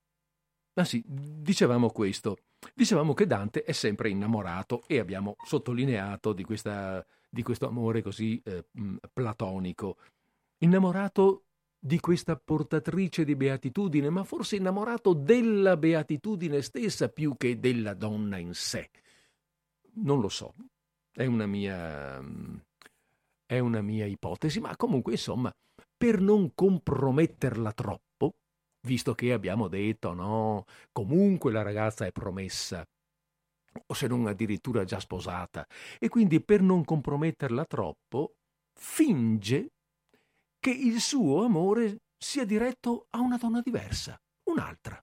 [0.75, 2.39] Ah sì, dicevamo questo.
[2.75, 8.41] Dicevamo che Dante è sempre innamorato e abbiamo sottolineato di, questa, di questo amore così
[8.45, 8.65] eh,
[9.13, 9.99] platonico.
[10.59, 11.47] Innamorato
[11.85, 18.37] di questa portatrice di beatitudine, ma forse innamorato della beatitudine stessa più che della donna
[18.37, 18.89] in sé.
[19.95, 20.55] Non lo so,
[21.13, 22.23] è una mia,
[23.45, 25.53] è una mia ipotesi, ma comunque insomma,
[25.97, 28.35] per non comprometterla troppo,
[28.83, 32.87] visto che abbiamo detto no, comunque la ragazza è promessa,
[33.87, 35.67] o se non addirittura già sposata,
[35.99, 38.35] e quindi per non comprometterla troppo,
[38.73, 39.73] finge
[40.63, 44.97] che il suo amore sia diretto a una donna diversa, un'altra.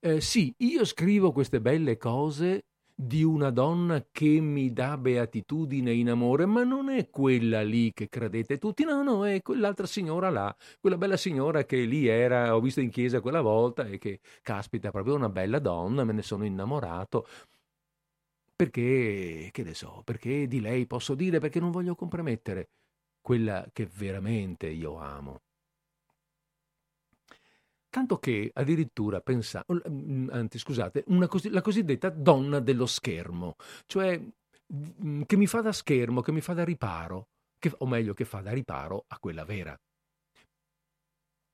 [0.00, 2.62] Eh, sì, io scrivo queste belle cose
[2.94, 8.08] di una donna che mi dà beatitudine in amore, ma non è quella lì che
[8.08, 12.60] credete tutti, no, no, è quell'altra signora là, quella bella signora che lì era, ho
[12.62, 16.22] visto in chiesa quella volta e che, caspita, è proprio una bella donna, me ne
[16.22, 17.26] sono innamorato.
[18.56, 22.68] Perché, che ne so, perché di lei posso dire, perché non voglio compromettere
[23.22, 25.40] quella che veramente io amo.
[27.88, 33.56] Tanto che addirittura pensa, mm, anzi scusate, cos- la cosiddetta donna dello schermo,
[33.86, 34.18] cioè
[35.04, 38.24] mm, che mi fa da schermo, che mi fa da riparo, che, o meglio che
[38.24, 39.78] fa da riparo a quella vera.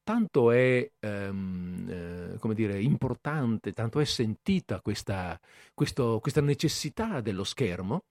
[0.04, 5.38] Tanto è, um, eh, come dire, importante, tanto è sentita questa,
[5.74, 8.04] questo, questa necessità dello schermo,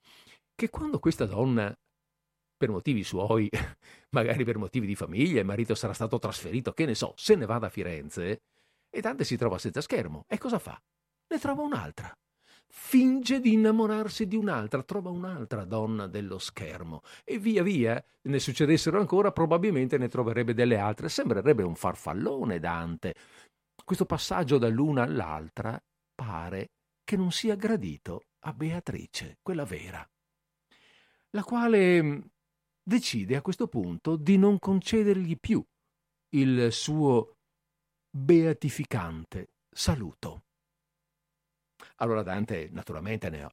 [0.54, 1.74] che quando questa donna
[2.58, 3.48] per motivi suoi,
[4.10, 7.46] magari per motivi di famiglia, il marito sarà stato trasferito, che ne so, se ne
[7.46, 8.42] va da Firenze
[8.90, 10.24] e Dante si trova senza schermo.
[10.28, 10.78] E cosa fa?
[11.28, 12.12] Ne trova un'altra.
[12.70, 18.98] Finge di innamorarsi di un'altra, trova un'altra donna dello schermo e via via ne succedessero
[18.98, 21.08] ancora, probabilmente ne troverebbe delle altre.
[21.08, 23.14] Sembrerebbe un farfallone Dante.
[23.82, 25.80] Questo passaggio dall'una all'altra
[26.14, 26.72] pare
[27.04, 30.06] che non sia gradito a Beatrice, quella vera,
[31.30, 32.22] la quale
[32.88, 35.62] decide a questo punto di non concedergli più
[36.30, 37.36] il suo
[38.10, 40.44] beatificante saluto.
[41.96, 43.46] Allora Dante naturalmente ne,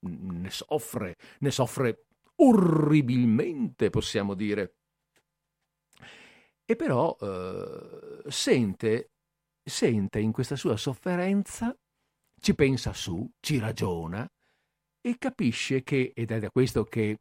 [0.00, 2.04] ne, soffre, ne soffre
[2.36, 4.76] orribilmente, possiamo dire.
[6.64, 9.10] E però eh, sente,
[9.64, 11.76] sente in questa sua sofferenza,
[12.40, 14.28] ci pensa su, ci ragiona
[15.00, 17.18] e capisce che, ed è da questo che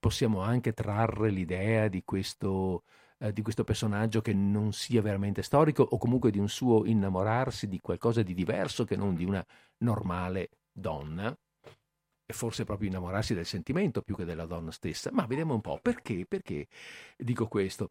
[0.00, 2.82] possiamo anche trarre l'idea di questo,
[3.18, 7.68] eh, di questo personaggio che non sia veramente storico o comunque di un suo innamorarsi
[7.68, 9.44] di qualcosa di diverso che non di una
[9.78, 11.36] normale donna
[12.26, 15.10] e forse proprio innamorarsi del sentimento più che della donna stessa.
[15.12, 16.66] Ma vediamo un po' perché, perché
[17.16, 17.88] dico questo.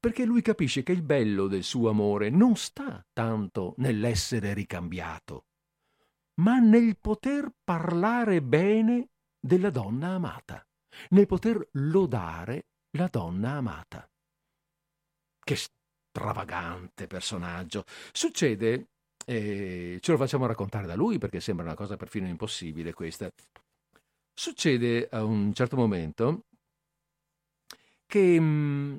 [0.00, 5.44] Perché lui capisce che il bello del suo amore non sta tanto nell'essere ricambiato,
[6.40, 10.66] ma nel poter parlare bene della donna amata
[11.10, 12.66] nel poter lodare
[12.96, 14.08] la donna amata.
[15.44, 17.84] Che stravagante personaggio.
[18.12, 18.88] Succede,
[19.24, 23.30] eh, ce lo facciamo raccontare da lui perché sembra una cosa perfino impossibile questa.
[24.34, 26.44] Succede a un certo momento
[28.06, 28.98] che mm,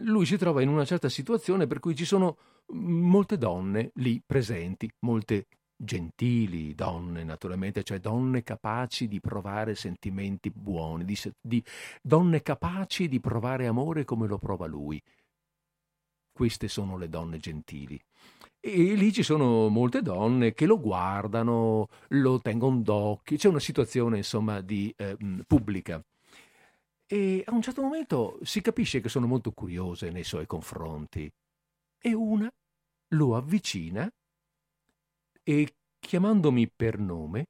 [0.00, 2.36] lui si trova in una certa situazione per cui ci sono
[2.72, 5.46] molte donne lì presenti, molte
[5.78, 11.64] gentili donne, naturalmente, cioè donne capaci di provare sentimenti buoni, di, di,
[12.02, 15.00] donne capaci di provare amore come lo prova lui.
[16.32, 18.00] Queste sono le donne gentili.
[18.60, 24.18] E lì ci sono molte donne che lo guardano, lo tengono d'occhio, c'è una situazione
[24.18, 25.16] insomma di eh,
[25.46, 26.04] pubblica.
[27.06, 31.30] E a un certo momento si capisce che sono molto curiose nei suoi confronti.
[32.00, 32.52] E una
[33.12, 34.10] lo avvicina
[35.48, 37.46] e, chiamandomi per nome,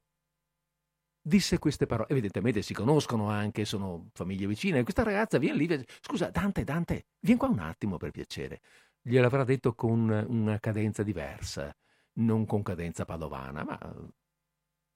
[1.21, 2.07] disse queste parole.
[2.11, 4.83] Evidentemente si conoscono anche, sono famiglie vicine.
[4.83, 8.61] Questa ragazza viene lì, scusa, Dante, Dante, vieni qua un attimo per piacere.
[9.01, 11.75] Gliel'avrà detto con una cadenza diversa,
[12.19, 13.77] non con cadenza padovana, ma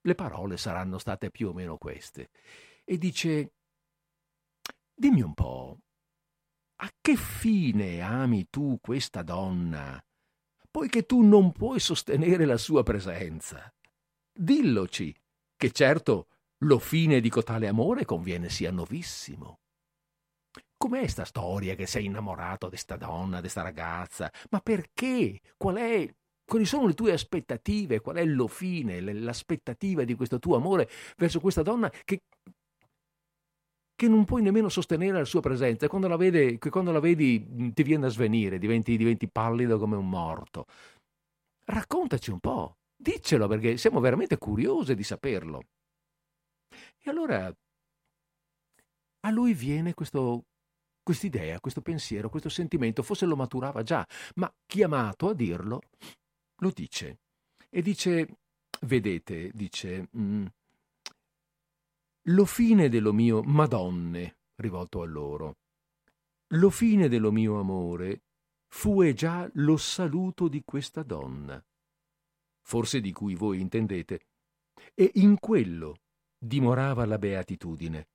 [0.05, 2.29] le parole saranno state più o meno queste.
[2.85, 3.51] E dice,
[4.93, 5.77] dimmi un po',
[6.77, 10.01] a che fine ami tu questa donna,
[10.73, 13.71] poiché tu non puoi sostenere la sua presenza?
[14.33, 15.15] Dilloci,
[15.55, 16.29] che certo
[16.63, 19.59] lo fine di cotale amore conviene sia novissimo.
[20.75, 24.31] Com'è sta storia che sei innamorato di sta donna, di sta ragazza?
[24.49, 25.39] Ma perché?
[25.55, 26.11] Qual è
[26.43, 28.01] quali sono le tue aspettative?
[28.01, 32.23] Qual è lo fine, l'aspettativa di questo tuo amore verso questa donna che,
[33.95, 35.87] che non puoi nemmeno sostenere la sua presenza?
[35.87, 40.09] Quando la, vede, quando la vedi ti viene a svenire, diventi, diventi pallido come un
[40.09, 40.65] morto.
[41.65, 42.77] Raccontaci un po'.
[42.95, 45.63] Diccelo perché siamo veramente curiosi di saperlo.
[47.01, 47.53] E allora
[49.25, 50.45] a lui viene questo,
[51.01, 55.81] quest'idea, questo pensiero, questo sentimento, forse lo maturava già, ma chiamato a dirlo,
[56.57, 57.19] lo dice.
[57.69, 58.27] E dice,
[58.81, 60.45] vedete, dice, mm,
[62.27, 65.57] lo fine dello mio, Madonne, rivolto a loro,
[66.53, 68.23] lo fine dello mio amore
[68.67, 71.63] fu e già lo saluto di questa donna
[72.63, 74.27] forse di cui voi intendete,
[74.93, 75.99] e in quello
[76.37, 78.07] dimorava la beatitudine,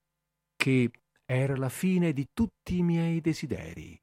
[0.57, 0.91] che
[1.25, 3.99] era la fine di tutti i miei desideri.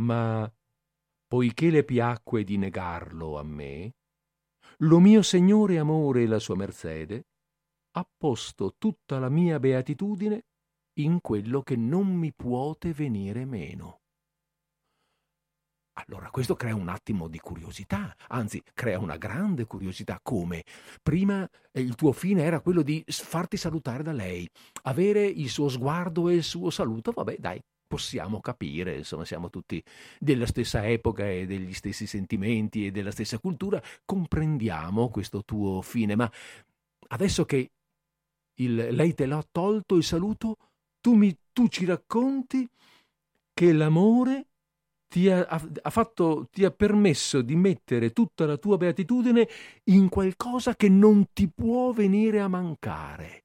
[0.00, 0.52] Ma
[1.26, 3.94] poiché le piacque di negarlo a me,
[4.80, 7.24] lo mio Signore amore e la sua Mercede
[7.98, 10.44] ha posto tutta la mia beatitudine
[10.98, 14.00] in quello che non mi puote venire meno.
[15.98, 20.20] Allora questo crea un attimo di curiosità, anzi crea una grande curiosità.
[20.22, 20.62] Come?
[21.02, 24.46] Prima eh, il tuo fine era quello di farti salutare da lei,
[24.82, 29.82] avere il suo sguardo e il suo saluto, vabbè dai, possiamo capire, insomma siamo tutti
[30.18, 36.14] della stessa epoca e degli stessi sentimenti e della stessa cultura, comprendiamo questo tuo fine,
[36.14, 36.30] ma
[37.08, 37.70] adesso che
[38.56, 40.56] il, lei te l'ha tolto il saluto,
[41.00, 42.68] tu, mi, tu ci racconti
[43.52, 44.46] che l'amore
[45.08, 49.48] ti ha, ha, fatto, ti ha permesso di mettere tutta la tua beatitudine
[49.84, 53.44] in qualcosa che non ti può venire a mancare,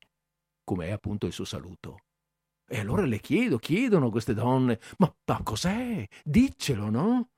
[0.64, 2.00] come è appunto il suo saluto.
[2.68, 6.08] E allora le chiedo, chiedono queste donne, ma, ma cos'è?
[6.24, 7.30] Diccelo, no?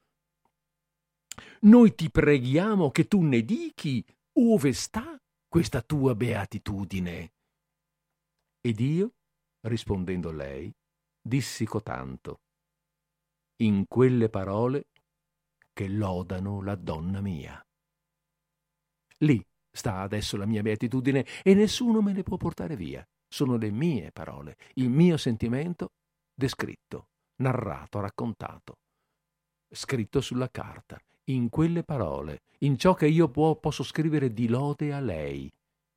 [1.62, 4.04] Noi ti preghiamo che tu ne dichi
[4.34, 7.32] ove sta questa tua beatitudine.
[8.66, 9.12] Ed io,
[9.68, 10.74] rispondendo lei,
[11.22, 12.40] dissi cotanto
[13.58, 14.86] in quelle parole
[15.74, 17.62] che lodano la donna mia.
[19.18, 23.06] Lì sta adesso la mia beatitudine e nessuno me ne può portare via.
[23.28, 25.92] Sono le mie parole, il mio sentimento
[26.34, 27.10] descritto,
[27.42, 28.78] narrato, raccontato,
[29.70, 34.94] scritto sulla carta, in quelle parole, in ciò che io può, posso scrivere di lode
[34.94, 35.52] a lei,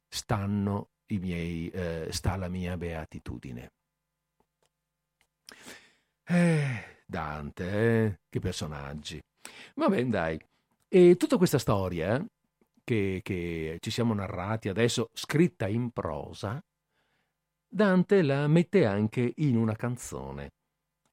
[0.08, 3.72] stanno miei, eh, sta la mia beatitudine.
[6.24, 8.20] Eh, Dante, eh?
[8.28, 9.22] che personaggi.
[9.76, 10.40] Va bene, dai.
[10.88, 12.24] E tutta questa storia
[12.82, 16.62] che, che ci siamo narrati adesso, scritta in prosa,
[17.68, 20.52] Dante la mette anche in una canzone.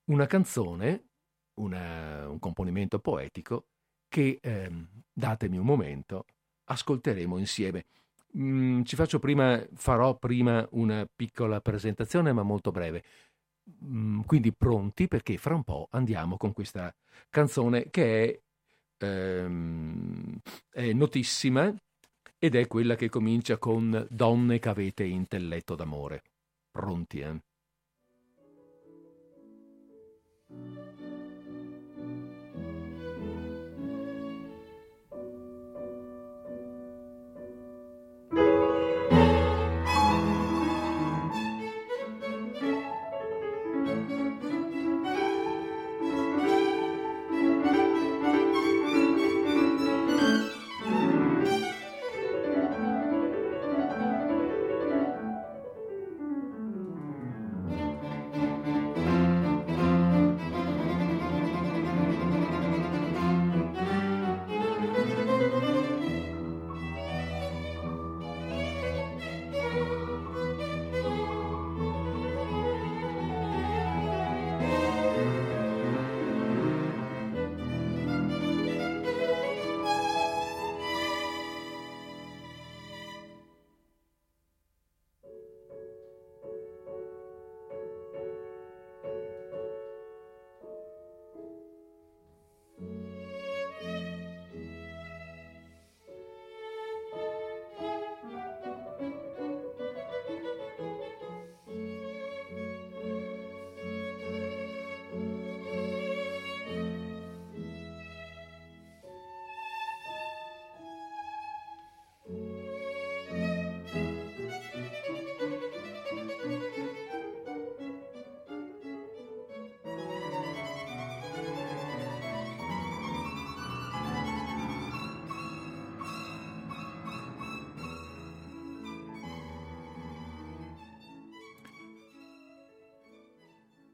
[0.05, 1.09] Una canzone,
[1.55, 3.67] una, un componimento poetico
[4.07, 4.71] che, eh,
[5.11, 6.25] datemi un momento,
[6.65, 7.85] ascolteremo insieme.
[8.37, 13.03] Mm, ci faccio prima, farò prima una piccola presentazione, ma molto breve.
[13.85, 16.93] Mm, quindi pronti perché fra un po' andiamo con questa
[17.29, 18.41] canzone che
[18.97, 20.37] è, ehm,
[20.69, 21.73] è notissima
[22.37, 26.23] ed è quella che comincia con Donne che avete intelletto d'amore.
[26.71, 27.39] Pronti, eh?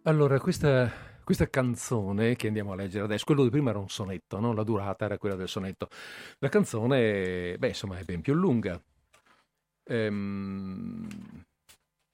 [0.09, 0.91] Allora, questa,
[1.23, 4.53] questa canzone che andiamo a leggere adesso, quello di prima era un sonetto, no?
[4.53, 5.87] la durata era quella del sonetto.
[6.39, 8.81] La canzone, beh, insomma, è ben più lunga.
[9.83, 11.07] Ehm,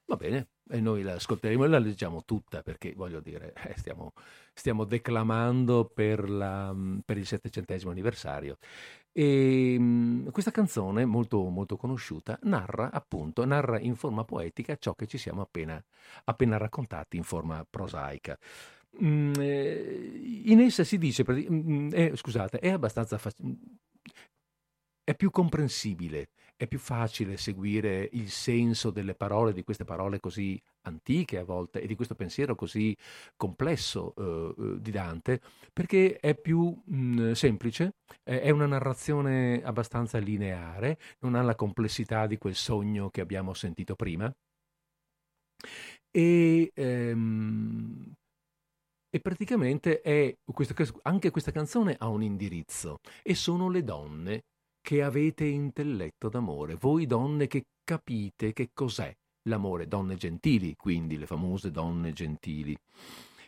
[0.06, 4.14] va bene, e noi la ascolteremo e la leggiamo tutta perché, voglio dire, eh, stiamo,
[4.54, 8.58] stiamo, declamando per, la, per il settecentesimo anniversario.
[9.12, 15.08] E ehm, questa canzone, molto, molto conosciuta, narra appunto, narra in forma poetica ciò che
[15.08, 15.84] ci siamo appena,
[16.26, 18.38] appena raccontati in forma prosaica.
[19.04, 23.58] Mm, eh, in essa si dice, mm, eh, scusate, è abbastanza facile,
[25.04, 30.62] è più comprensibile, è più facile seguire il senso delle parole, di queste parole così
[30.84, 32.96] antiche a volte e di questo pensiero così
[33.36, 35.42] complesso eh, eh di Dante,
[35.74, 42.28] perché è più mh, mm, semplice, è una narrazione abbastanza lineare, non ha la complessità
[42.28, 44.34] di quel sogno che abbiamo sentito prima.
[46.12, 48.14] E, ehm,
[49.10, 50.36] e praticamente è,
[51.04, 54.44] anche questa canzone ha un indirizzo e sono le donne
[54.86, 59.12] che avete intelletto d'amore, voi donne che capite che cos'è
[59.50, 62.78] l'amore, donne gentili, quindi le famose donne gentili.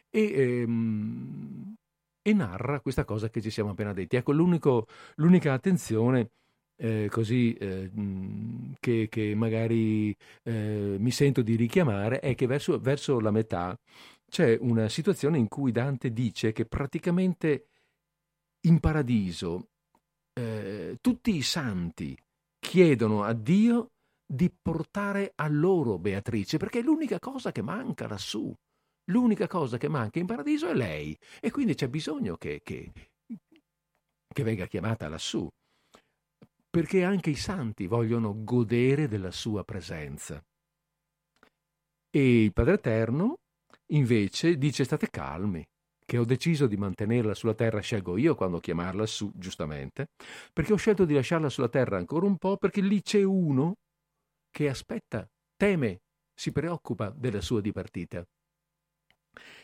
[0.09, 1.75] E, ehm,
[2.23, 4.15] e narra questa cosa che ci siamo appena detti.
[4.15, 6.31] Ecco, l'unica attenzione
[6.75, 7.91] eh, così eh,
[8.79, 13.77] che, che, magari eh, mi sento di richiamare è che verso, verso la metà
[14.27, 17.67] c'è una situazione in cui Dante dice che praticamente
[18.61, 19.67] in paradiso
[20.38, 22.15] eh, tutti i santi
[22.59, 28.53] chiedono a Dio di portare a loro Beatrice, perché è l'unica cosa che manca lassù.
[29.09, 32.91] L'unica cosa che manca in paradiso è lei e quindi c'è bisogno che, che,
[34.27, 35.47] che venga chiamata lassù,
[36.69, 40.43] perché anche i santi vogliono godere della sua presenza.
[42.09, 43.38] E il Padre Eterno
[43.91, 45.65] invece dice state calmi,
[46.07, 50.07] che ho deciso di mantenerla sulla terra scelgo io quando chiamarla su, giustamente,
[50.53, 53.75] perché ho scelto di lasciarla sulla terra ancora un po' perché lì c'è uno
[54.49, 55.27] che aspetta,
[55.57, 55.99] teme,
[56.33, 58.25] si preoccupa della sua dipartita.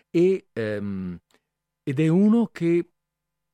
[0.10, 1.18] E, um,
[1.82, 2.90] ed è uno che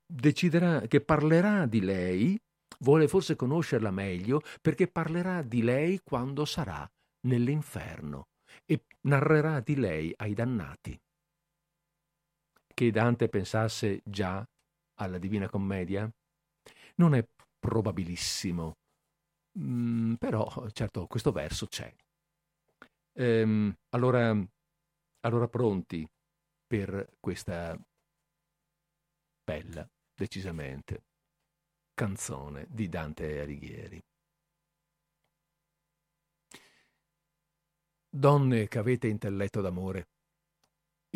[0.03, 2.39] deciderà, che parlerà di lei,
[2.79, 6.89] vuole forse conoscerla meglio, perché parlerà di lei quando sarà
[7.27, 8.29] nell'inferno
[8.65, 10.99] e narrerà di lei ai dannati
[12.79, 14.41] che Dante pensasse già
[15.01, 16.09] alla Divina Commedia?
[16.95, 17.27] Non è
[17.59, 18.77] probabilissimo,
[19.59, 21.93] mm, però certo questo verso c'è.
[23.17, 24.33] Ehm, allora,
[25.25, 26.07] allora pronti
[26.65, 27.77] per questa
[29.43, 31.03] bella, decisamente,
[31.93, 34.01] canzone di Dante Alighieri.
[38.09, 40.07] Donne che avete intelletto d'amore,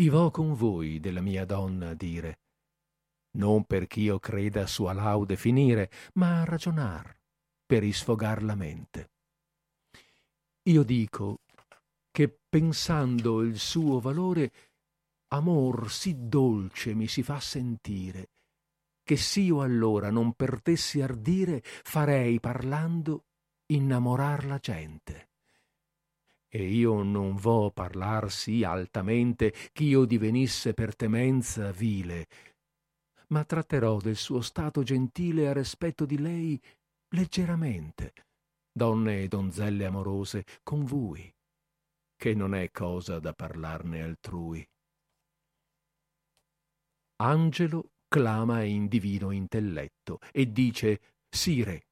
[0.10, 2.40] vo con voi della mia donna dire,
[3.38, 7.16] non perch'io creda sua laude finire, ma a ragionar,
[7.66, 9.12] per isfogar la mente.
[10.64, 11.42] Io dico
[12.10, 14.52] che pensando il suo valore,
[15.30, 18.32] amor sì dolce mi si fa sentire,
[19.04, 23.26] che s'io allora non pertessi ardire, farei parlando
[23.68, 25.33] innamorar la gente
[26.56, 32.28] e io non vo parlar sì altamente ch'io divenisse per temenza vile,
[33.30, 36.62] ma tratterò del suo stato gentile a respetto di lei
[37.16, 38.14] leggeramente,
[38.72, 41.28] donne e donzelle amorose, con voi,
[42.16, 44.64] che non è cosa da parlarne altrui.
[47.24, 51.88] Angelo clama in divino intelletto e dice, Sire,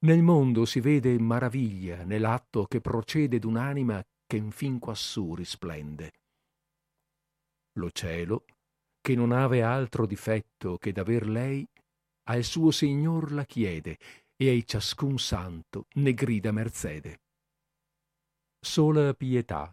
[0.00, 6.12] nel mondo si vede maraviglia nell'atto che procede d'un'anima che infin quassù risplende.
[7.78, 8.44] Lo cielo,
[9.00, 11.66] che non ave altro difetto che d'aver lei,
[12.28, 13.98] al suo Signor la chiede
[14.36, 17.20] e ai ciascun santo ne grida merzede.
[18.60, 19.72] Sola pietà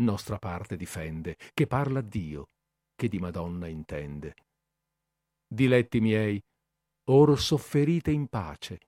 [0.00, 2.48] nostra parte difende, che parla a Dio,
[2.94, 4.34] che di Madonna intende.
[5.46, 6.42] Diletti miei,
[7.10, 8.78] or sofferite in pace,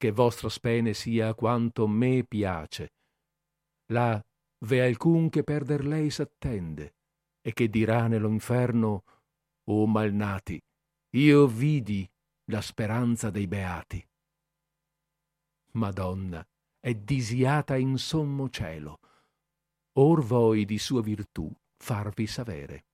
[0.00, 2.94] che vostra spene sia quanto me piace.
[3.92, 4.18] Là
[4.64, 6.94] v'è alcun che perder lei s'attende,
[7.42, 9.04] e che dirà nello inferno,
[9.64, 10.58] o malnati,
[11.16, 12.10] io vidi
[12.46, 14.02] la speranza dei beati.
[15.72, 16.42] Madonna
[16.80, 19.00] è disiata in sommo cielo,
[19.98, 22.86] or voi di sua virtù farvi savere.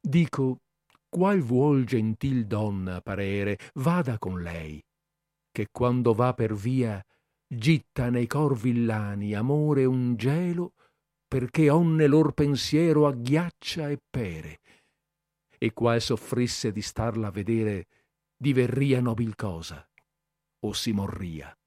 [0.00, 0.60] Dico,
[1.08, 4.80] qual vuol gentil donna parere, vada con lei,
[5.56, 7.02] che quando va per via
[7.48, 10.74] gitta nei cor villani amore un gelo
[11.26, 14.60] perché onne lor pensiero agghiaccia e pere.
[15.56, 17.86] E qual soffrisse di starla a vedere,
[18.36, 19.82] diverria nobil cosa,
[20.60, 21.58] o si morria.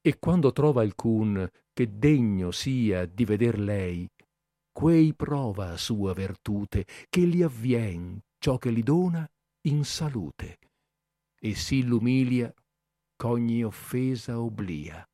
[0.00, 4.10] E quando trova alcun che degno sia di veder lei,
[4.72, 9.24] quei prova sua vertute, che li avvien ciò che li dona
[9.68, 10.58] in salute,
[11.38, 12.52] e si l'umilia
[13.16, 15.06] ch'ogni offesa oblia.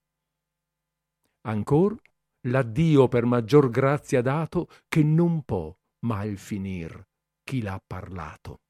[1.47, 2.01] Ancor
[2.47, 7.07] l'addio per maggior grazia dato che non può mal finir
[7.43, 8.61] chi l'ha parlato.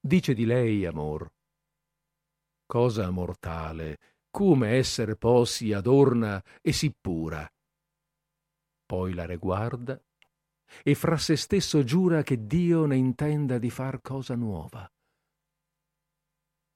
[0.00, 1.30] Dice di lei, amor,
[2.64, 3.98] cosa mortale,
[4.30, 7.48] come esser po si adorna e si pura.
[8.84, 10.00] Poi la reguarda
[10.82, 14.90] e fra se stesso giura che Dio ne intenda di far cosa nuova.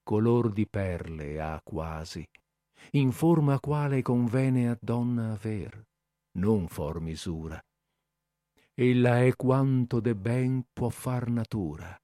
[0.03, 2.27] Color di perle ha quasi,
[2.93, 5.85] in forma quale convene a donna aver,
[6.39, 7.61] non for misura.
[8.75, 11.97] Ella è quanto de ben può far natura,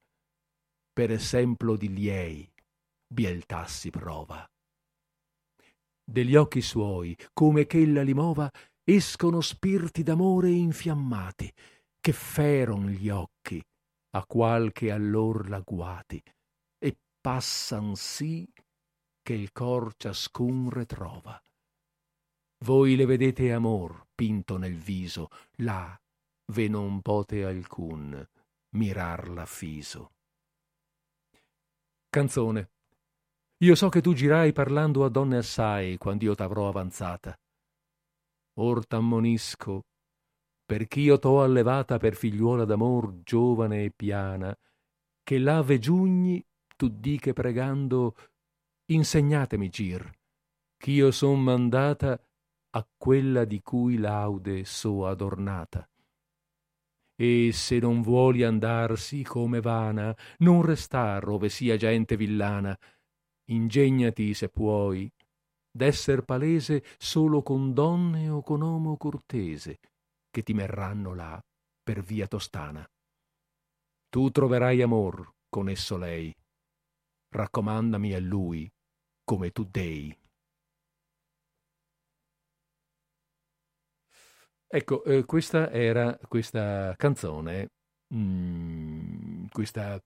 [0.93, 2.51] per esempio di liei,
[3.07, 4.47] bieltà si prova.
[6.09, 8.51] Degli occhi suoi, come ch'ella li mova,
[8.84, 11.53] escono spirti d'amore infiammati,
[12.07, 13.61] che feron gli occhi,
[14.11, 16.22] a qualche allor la guati,
[16.78, 18.48] e passan sì
[19.20, 21.42] che il cor ciascun retrova.
[22.64, 26.00] Voi le vedete amor pinto nel viso, là
[26.52, 28.24] ve non pote alcun
[28.76, 30.12] mirarla fiso.
[32.09, 32.70] Canzone.
[33.64, 37.36] Io so che tu girai parlando a donne assai quand'io t'avrò avanzata.
[38.59, 39.82] Or t'ammonisco,
[40.67, 44.57] perch'io t'ho allevata per figliuola d'amor giovane e piana,
[45.23, 46.45] che l'ave giugni
[46.77, 48.17] tu di che pregando
[48.87, 50.11] insegnatemi gir,
[50.77, 52.21] ch'io son mandata
[52.71, 55.89] a quella di cui laude so adornata.
[57.19, 62.79] E se non vuoli andarsi come vana, non restar ove sia gente villana,
[63.47, 65.11] ingegnati se puoi,
[65.71, 69.79] d'esser palese solo con donne o con omo cortese,
[70.37, 71.41] che ti merranno là
[71.82, 72.87] per via tostana.
[74.11, 76.30] Tu troverai amor con esso lei.
[77.30, 78.70] Raccomandami a lui
[79.24, 80.14] come tu dei.
[84.68, 87.68] Ecco, eh, questa era questa canzone,
[88.14, 89.99] mm, questa,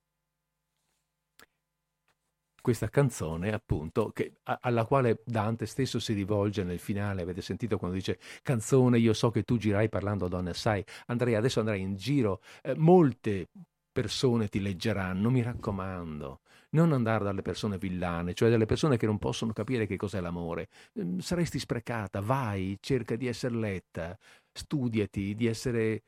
[2.61, 7.79] questa, canzone appunto, che, a, alla quale Dante stesso si rivolge nel finale, avete sentito
[7.79, 11.81] quando dice canzone, io so che tu girai parlando a donne assai, andrei, adesso andrei
[11.81, 13.49] in giro, eh, molte
[13.93, 16.41] persone ti leggeranno, mi raccomando,
[16.71, 20.69] non andare dalle persone villane, cioè dalle persone che non possono capire che cos'è l'amore.
[20.95, 24.17] Ehm, saresti sprecata, vai, cerca di essere letta,
[24.53, 26.03] studiati, di essere,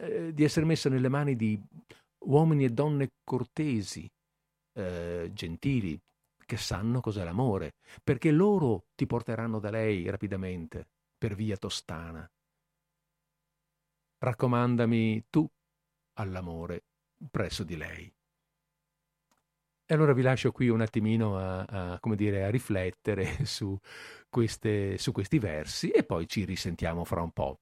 [0.00, 1.60] eh, di essere messa nelle mani di
[2.20, 4.10] uomini e donne cortesi,
[4.78, 6.00] eh, gentili,
[6.46, 10.86] che sanno cos'è l'amore, perché loro ti porteranno da lei rapidamente,
[11.18, 12.28] per via tostana.
[14.18, 15.48] Raccomandami tu
[16.14, 16.84] all'amore
[17.30, 18.12] presso di lei.
[19.90, 23.76] E allora vi lascio qui un attimino a, a, dire, a riflettere su,
[24.28, 27.60] queste, su questi versi e poi ci risentiamo fra un po'.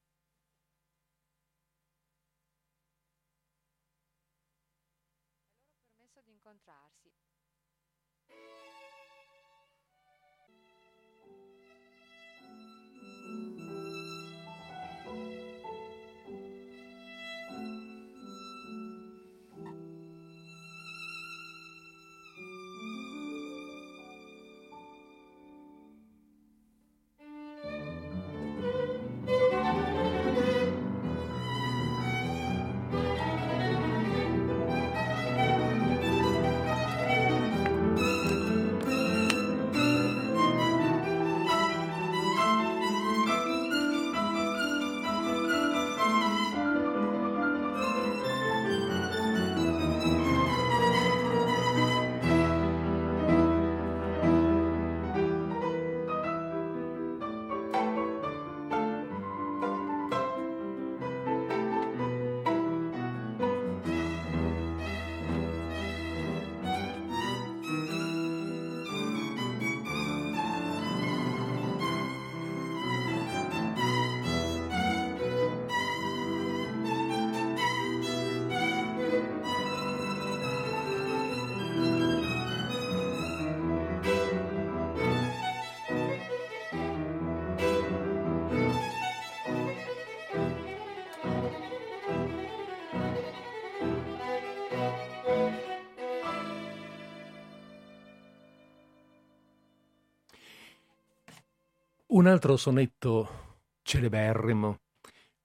[102.16, 104.78] Un altro sonetto celeberrimo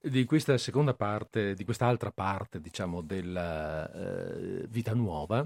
[0.01, 5.45] di questa seconda parte, di quest'altra parte, diciamo, della eh, vita nuova,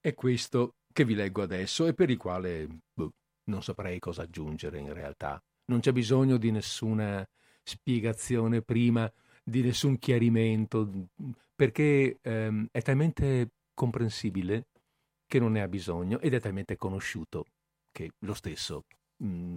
[0.00, 3.12] è questo che vi leggo adesso e per il quale boh,
[3.50, 5.38] non saprei cosa aggiungere in realtà.
[5.66, 7.22] Non c'è bisogno di nessuna
[7.62, 9.12] spiegazione prima,
[9.44, 10.90] di nessun chiarimento,
[11.54, 14.68] perché ehm, è talmente comprensibile
[15.26, 17.44] che non ne ha bisogno ed è talmente conosciuto
[17.92, 18.84] che lo stesso
[19.18, 19.56] mh, mm,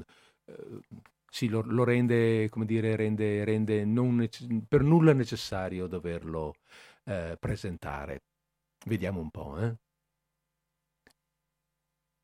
[1.29, 6.55] sì, lo, lo, rende, come dire, rende, rende nece- per nulla necessario doverlo
[7.05, 8.23] eh, presentare.
[8.85, 9.77] Vediamo un po', eh?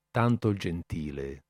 [0.09, 1.43] Tanto gentile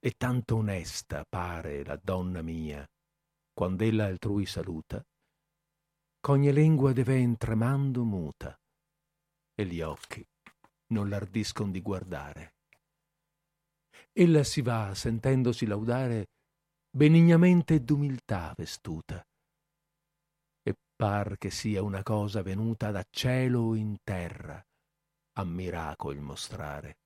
[0.00, 2.86] e tanto onesta pare la donna mia,
[3.52, 5.04] quando ella altrui saluta,
[6.20, 8.58] ch'ogni lingua deven tremando muta,
[9.54, 10.26] e gli occhi
[10.88, 12.53] non l'ardiscon di guardare.
[14.12, 16.28] Ella si va, sentendosi laudare,
[16.90, 19.24] benignamente d'umiltà vestuta,
[20.62, 24.64] e par che sia una cosa venuta da cielo in terra
[25.36, 26.98] a miracol mostrare.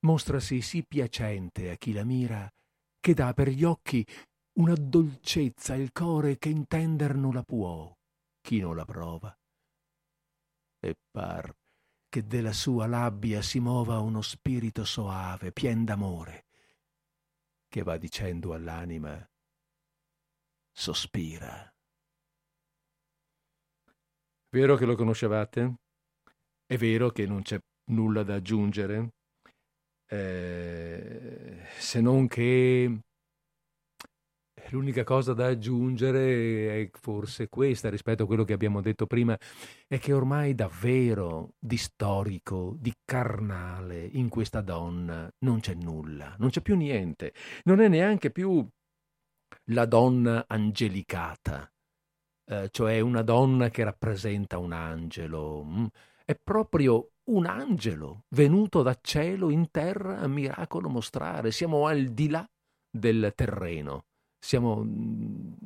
[0.00, 2.48] Mostrasi sì piacente a chi la mira,
[3.00, 4.06] che dà per gli occhi
[4.58, 7.92] una dolcezza il core che intender non la può
[8.46, 9.36] chi non la prova.
[10.78, 11.52] E par
[12.16, 16.46] che della sua labbia si mova uno spirito soave, pien d'amore,
[17.68, 19.22] che va dicendo all'anima
[20.72, 21.70] sospira.
[24.48, 25.74] Vero che lo conoscevate?
[26.64, 27.58] È vero che non c'è
[27.90, 29.10] nulla da aggiungere?
[30.06, 32.98] Eh, se non che
[34.70, 39.38] l'unica cosa da aggiungere è forse questa rispetto a quello che abbiamo detto prima,
[39.86, 46.50] è che ormai davvero di storico, di carnale in questa donna non c'è nulla, non
[46.50, 47.32] c'è più niente,
[47.64, 48.66] non è neanche più
[49.70, 51.70] la donna angelicata,
[52.46, 55.86] eh, cioè una donna che rappresenta un angelo, mm?
[56.24, 62.28] è proprio un angelo venuto da cielo in terra a miracolo mostrare, siamo al di
[62.28, 62.48] là
[62.90, 64.04] del terreno
[64.38, 64.86] siamo,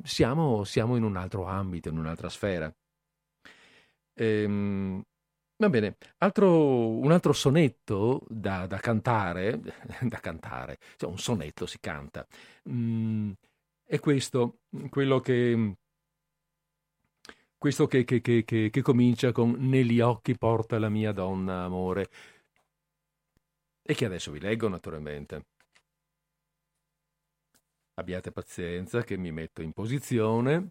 [0.03, 2.73] siamo, siamo in un altro ambito, in un'altra sfera.
[4.13, 5.01] Ehm,
[5.57, 9.59] va bene, altro, un altro sonetto da, da cantare,
[10.01, 12.25] da cantare, cioè un sonetto si canta,
[12.69, 13.31] mm,
[13.83, 14.59] è questo,
[14.89, 15.75] quello che,
[17.57, 22.09] questo che, che, che, che comincia con Negli occhi porta la mia donna amore,
[23.83, 25.45] e che adesso vi leggo naturalmente.
[28.01, 30.69] Abbiate pazienza che mi metto in posizione.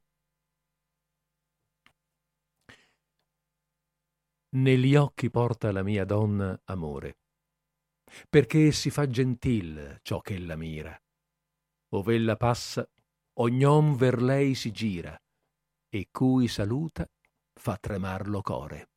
[4.56, 7.18] Negli occhi porta la mia donna amore,
[8.28, 11.00] perché si fa gentil ciò che ella mira.
[11.90, 12.84] Ov'ella passa,
[13.34, 15.16] ognon ver lei si gira,
[15.88, 17.08] e cui saluta
[17.54, 18.90] fa tremar lo core.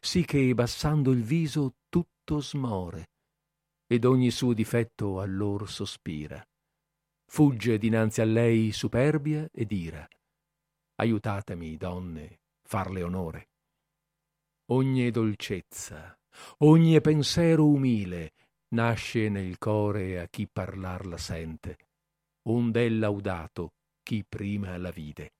[0.00, 3.10] Sì che, bassando il viso, tutto smore,
[3.88, 6.44] ed ogni suo difetto allor sospira.
[7.32, 10.06] Fugge dinanzi a lei superbia ed ira.
[10.96, 13.48] Aiutatemi, donne, farle onore.
[14.72, 16.18] Ogni dolcezza,
[16.58, 18.32] ogni pensiero umile
[18.70, 21.76] nasce nel core a chi parlar la sente,
[22.48, 25.34] ond'è laudato chi prima la vide.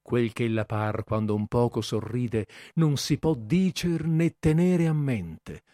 [0.00, 4.94] Quel che la par quando un poco sorride non si può dicer né tenere a
[4.94, 5.64] mente,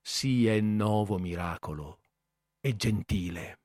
[0.00, 1.98] sì è novo miracolo
[2.60, 3.58] e gentile.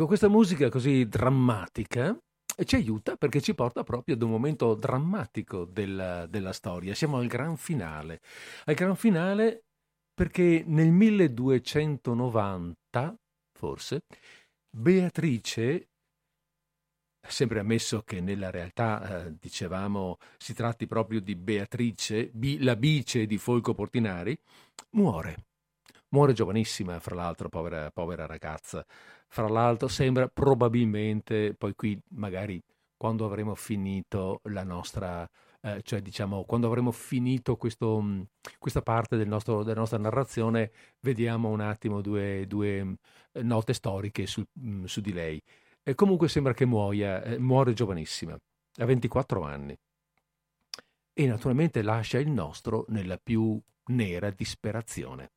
[0.00, 2.18] Ecco, questa musica così drammatica
[2.64, 6.94] ci aiuta perché ci porta proprio ad un momento drammatico della, della storia.
[6.94, 8.22] Siamo al gran finale.
[8.64, 9.64] Al gran finale
[10.14, 13.14] perché nel 1290,
[13.52, 14.04] forse,
[14.74, 15.90] Beatrice,
[17.20, 22.30] sempre ammesso che nella realtà, eh, dicevamo, si tratti proprio di Beatrice,
[22.60, 24.34] la bice di Folco Portinari,
[24.92, 25.44] muore.
[26.12, 28.84] Muore giovanissima, fra l'altro, povera, povera ragazza.
[29.32, 32.60] Fra l'altro sembra probabilmente, poi qui magari
[32.96, 35.28] quando avremo finito la nostra,
[35.60, 38.22] eh, cioè diciamo quando avremo finito questo, mm,
[38.58, 42.94] questa parte del nostro, della nostra narrazione, vediamo un attimo due, due mm,
[43.42, 45.40] note storiche su, mm, su di lei.
[45.84, 48.36] E comunque sembra che muoia, eh, muore giovanissima,
[48.78, 49.78] a 24 anni.
[51.12, 55.30] E naturalmente lascia il nostro nella più nera disperazione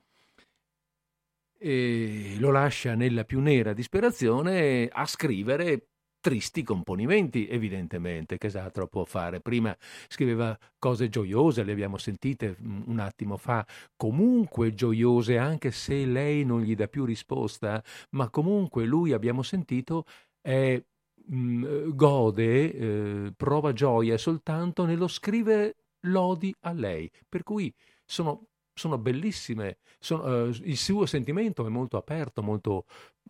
[1.66, 5.88] e lo lascia nella più nera disperazione a scrivere
[6.20, 9.39] tristi componimenti, evidentemente, che esatto può fare.
[9.39, 9.74] Prima
[10.09, 16.61] scriveva cose gioiose, le abbiamo sentite un attimo fa, comunque gioiose, anche se lei non
[16.61, 20.03] gli dà più risposta, ma comunque lui, abbiamo sentito,
[20.41, 20.82] è,
[21.28, 25.76] mh, gode, eh, prova gioia soltanto nello scrivere
[26.07, 27.09] lodi a lei.
[27.30, 27.74] Per cui
[28.05, 32.86] sono sono bellissime, sono, uh, il suo sentimento è molto aperto, molto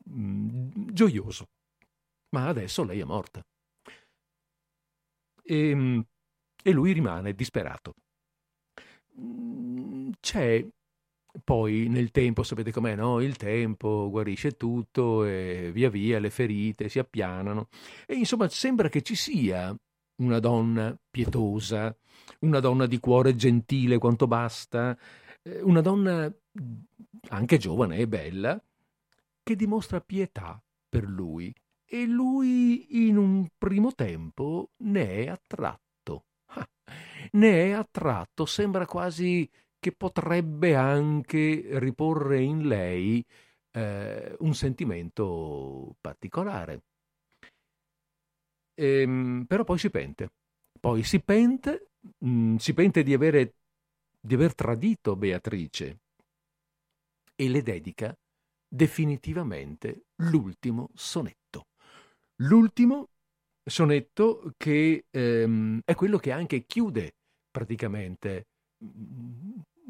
[0.05, 1.49] mh, mm, gioioso.
[2.29, 3.45] Ma adesso lei è morta.
[5.43, 6.05] E, ehm,
[6.63, 7.95] e lui rimane disperato.
[9.19, 10.65] Mm, c'è
[11.43, 13.19] poi nel tempo, sapete com'è, no?
[13.19, 17.69] Il tempo guarisce tutto e via via le ferite si appianano.
[18.05, 19.75] E insomma sembra che ci sia
[20.17, 21.95] una donna pietosa,
[22.41, 24.97] una donna di cuore gentile quanto basta,
[25.43, 26.33] una donna
[27.29, 28.61] anche giovane e bella
[29.43, 31.53] che dimostra pietà per lui
[31.85, 36.25] e lui in un primo tempo ne è attratto.
[36.45, 36.67] Ah,
[37.33, 43.23] ne è attratto, sembra quasi che potrebbe anche riporre in lei
[43.71, 46.83] eh, un sentimento particolare.
[48.75, 50.31] Ehm, però poi si pente.
[50.79, 51.89] Poi si pente,
[52.19, 53.55] mh, mm, si pente di avere
[54.25, 55.99] di aver tradito Beatrice
[57.35, 58.17] e le dedica
[58.65, 61.67] definitivamente l'ultimo sonetto.
[62.37, 63.09] L'ultimo
[63.65, 67.15] sonetto che ehm, è quello che anche chiude
[67.51, 68.47] praticamente,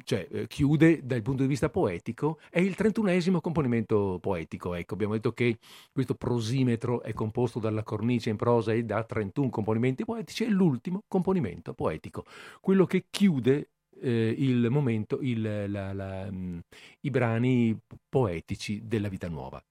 [0.03, 4.73] cioè eh, chiude dal punto di vista poetico, è il trentunesimo componimento poetico.
[4.73, 5.59] Ecco, abbiamo detto che
[5.91, 11.03] questo prosimetro è composto dalla cornice in prosa e da 31 componimenti poetici, è l'ultimo
[11.07, 12.25] componimento poetico,
[12.59, 13.72] quello che chiude
[14.03, 16.59] eh, il momento, il, la, la, mm,
[17.01, 17.77] i brani
[18.09, 19.63] poetici della vita nuova.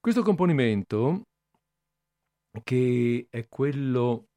[0.00, 1.26] Questo componimento,
[2.64, 4.28] che è quello,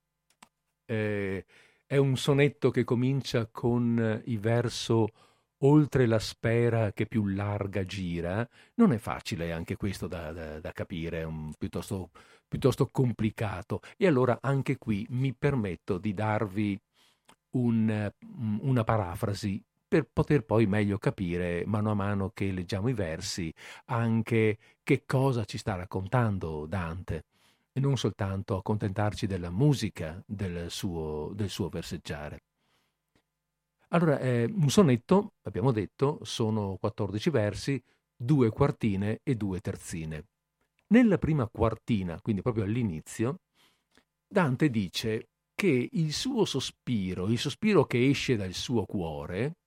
[0.85, 1.45] eh,
[1.85, 5.07] è un sonetto che comincia con il verso
[5.63, 10.71] oltre la spera che più larga gira, non è facile anche questo da, da, da
[10.71, 12.11] capire, è un, piuttosto,
[12.47, 13.81] piuttosto complicato.
[13.97, 16.79] E allora anche qui mi permetto di darvi
[17.52, 18.12] un,
[18.62, 23.52] una parafrasi per poter poi meglio capire, mano a mano che leggiamo i versi,
[23.86, 27.26] anche che cosa ci sta raccontando Dante
[27.74, 32.43] e non soltanto accontentarci della musica del suo, del suo verseggiare.
[33.89, 37.84] Allora, eh, un sonetto, abbiamo detto, sono 14 versi,
[38.16, 40.26] due quartine e due terzine.
[40.89, 43.39] Nella prima quartina, quindi proprio all'inizio,
[44.28, 45.30] Dante dice
[45.60, 49.57] che il suo sospiro, il sospiro che esce dal suo cuore,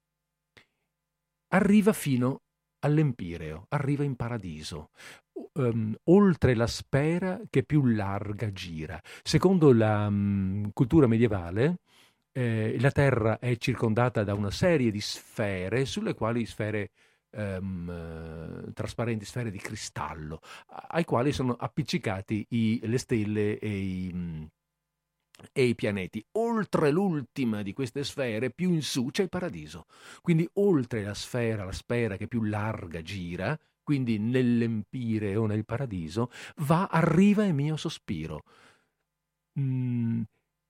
[1.49, 2.41] arriva fino
[2.79, 4.89] all'Empireo, arriva in paradiso,
[5.53, 8.99] um, oltre la sfera che più larga gira.
[9.23, 11.81] Secondo la um, cultura medievale,
[12.33, 16.89] eh, la Terra è circondata da una serie di sfere, sulle quali sfere
[17.33, 20.41] um, trasparenti, sfere di cristallo,
[20.89, 24.51] ai quali sono appiccicati i, le stelle e i
[25.53, 26.25] e i pianeti.
[26.33, 29.87] Oltre l'ultima di queste sfere, più in su, c'è il paradiso.
[30.21, 36.31] Quindi oltre la sfera, la sfera che più larga gira, quindi nell'empire o nel paradiso,
[36.59, 38.43] va, arriva il mio sospiro.
[39.59, 40.23] Mm,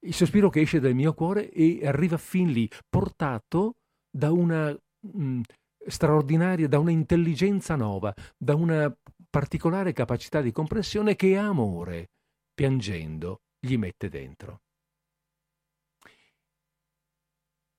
[0.05, 3.75] il sospiro che esce dal mio cuore e arriva fin lì, portato
[4.09, 4.75] da una
[5.17, 5.41] mm,
[5.87, 8.93] straordinaria, da una intelligenza nuova, da una
[9.29, 12.09] particolare capacità di comprensione che amore,
[12.53, 14.61] piangendo, gli mette dentro.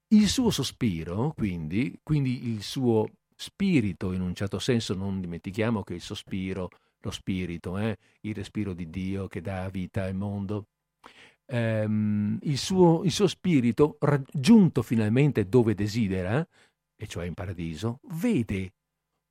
[0.08, 3.06] Il suo sospiro, quindi, quindi il suo
[3.36, 6.70] spirito, in un certo senso non dimentichiamo che il sospiro
[7.00, 7.98] lo spirito, eh?
[8.20, 10.68] il respiro di Dio che dà vita al mondo.
[11.46, 16.46] Ehm, il, suo, il suo spirito, raggiunto finalmente dove desidera,
[16.96, 18.72] e cioè in paradiso, vede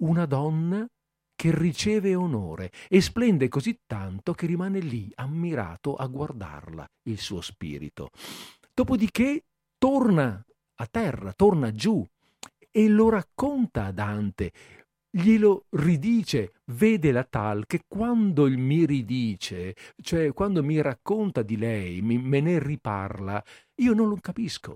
[0.03, 0.87] una donna
[1.35, 7.41] che riceve onore e splende così tanto che rimane lì ammirato a guardarla, il suo
[7.41, 8.09] spirito.
[8.73, 9.43] Dopodiché
[9.77, 10.43] torna
[10.75, 12.05] a terra, torna giù
[12.71, 14.51] e lo racconta a Dante,
[15.09, 22.01] glielo ridice, vede la tal che quando mi ridice, cioè quando mi racconta di lei,
[22.01, 23.43] me ne riparla,
[23.75, 24.75] io non lo capisco,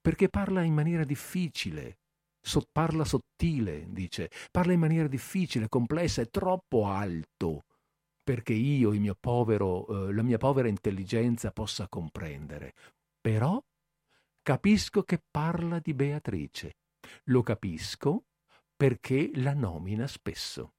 [0.00, 1.98] perché parla in maniera difficile,
[2.44, 7.64] so, parla sottile, dice, parla in maniera difficile, complessa, è troppo alto
[8.22, 12.72] perché io, povero, eh, la mia povera intelligenza possa comprendere.
[13.20, 13.62] Però
[14.42, 16.76] capisco che parla di Beatrice.
[17.24, 18.24] Lo capisco
[18.74, 20.72] perché la nomina spesso.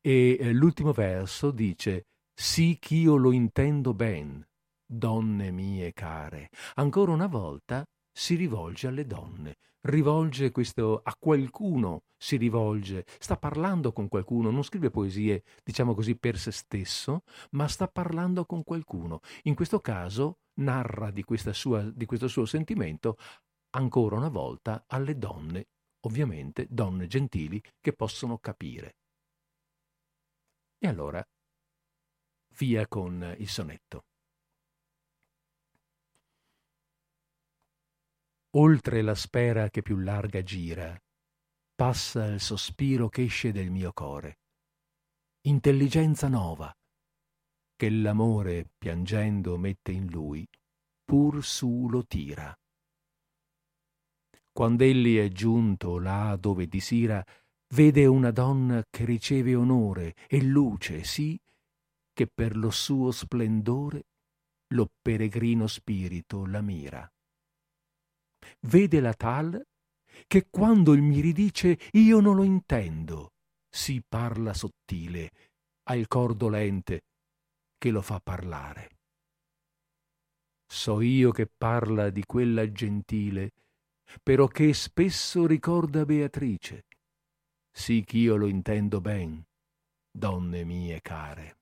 [0.00, 4.44] E eh, l'ultimo verso dice, sì ch'io lo intendo ben,
[4.84, 6.48] donne mie care.
[6.74, 13.92] Ancora una volta si rivolge alle donne, rivolge questo a qualcuno, si rivolge, sta parlando
[13.92, 19.20] con qualcuno, non scrive poesie, diciamo così, per se stesso, ma sta parlando con qualcuno.
[19.44, 23.16] In questo caso narra di, sua, di questo suo sentimento
[23.70, 25.68] ancora una volta alle donne,
[26.00, 28.96] ovviamente donne gentili che possono capire.
[30.78, 31.24] E allora
[32.58, 34.04] via con il sonetto.
[38.56, 40.94] Oltre la spera che più larga gira,
[41.74, 44.40] passa il sospiro che esce del mio core.
[45.46, 46.70] Intelligenza nova,
[47.74, 50.46] che l'amore piangendo mette in lui,
[51.02, 52.54] pur su lo tira.
[54.52, 57.24] Quand'egli è giunto là dove disira,
[57.68, 61.40] vede una donna che riceve onore e luce, sì,
[62.12, 64.04] che per lo suo splendore
[64.74, 67.10] lo peregrino spirito la mira.
[68.60, 69.62] Vede la tal
[70.26, 73.32] che quando il mi ridice io non lo intendo,
[73.68, 75.30] si parla sottile,
[75.84, 77.02] ha il cor dolente
[77.78, 78.88] che lo fa parlare.
[80.66, 83.52] So io che parla di quella gentile
[84.22, 86.84] però che spesso ricorda Beatrice,
[87.70, 89.42] sì ch'io lo intendo ben,
[90.10, 91.56] donne mie care.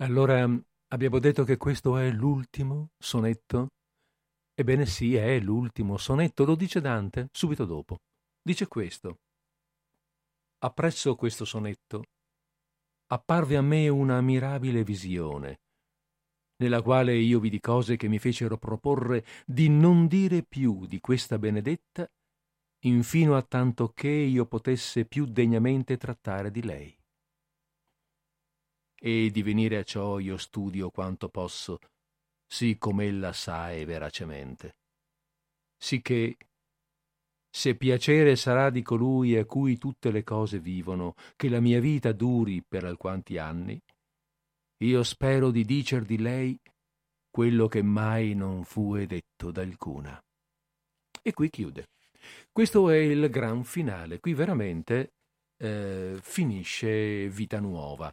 [0.00, 0.48] Allora
[0.92, 3.68] abbiamo detto che questo è l'ultimo sonetto?
[4.54, 7.98] Ebbene sì, è l'ultimo sonetto, lo dice Dante subito dopo.
[8.40, 9.18] Dice questo.
[10.58, 12.04] Appresso questo sonetto
[13.10, 15.60] apparve a me una mirabile visione,
[16.58, 21.38] nella quale io vidi cose che mi fecero proporre di non dire più di questa
[21.38, 22.06] benedetta,
[22.84, 26.97] infino a tanto che io potesse più degnamente trattare di lei
[29.00, 31.78] e di venire a ciò io studio quanto posso,
[32.46, 34.76] sì com'ella sa e veracemente.
[35.76, 36.36] Sicché,
[37.50, 42.12] se piacere sarà di colui a cui tutte le cose vivono, che la mia vita
[42.12, 43.80] duri per alquanti anni,
[44.84, 46.58] io spero di dicer di lei
[47.30, 50.20] quello che mai non fue detto d'alcuna.
[51.22, 51.88] E qui chiude.
[52.50, 54.18] Questo è il gran finale.
[54.18, 55.12] Qui veramente
[55.56, 58.12] eh, finisce Vita Nuova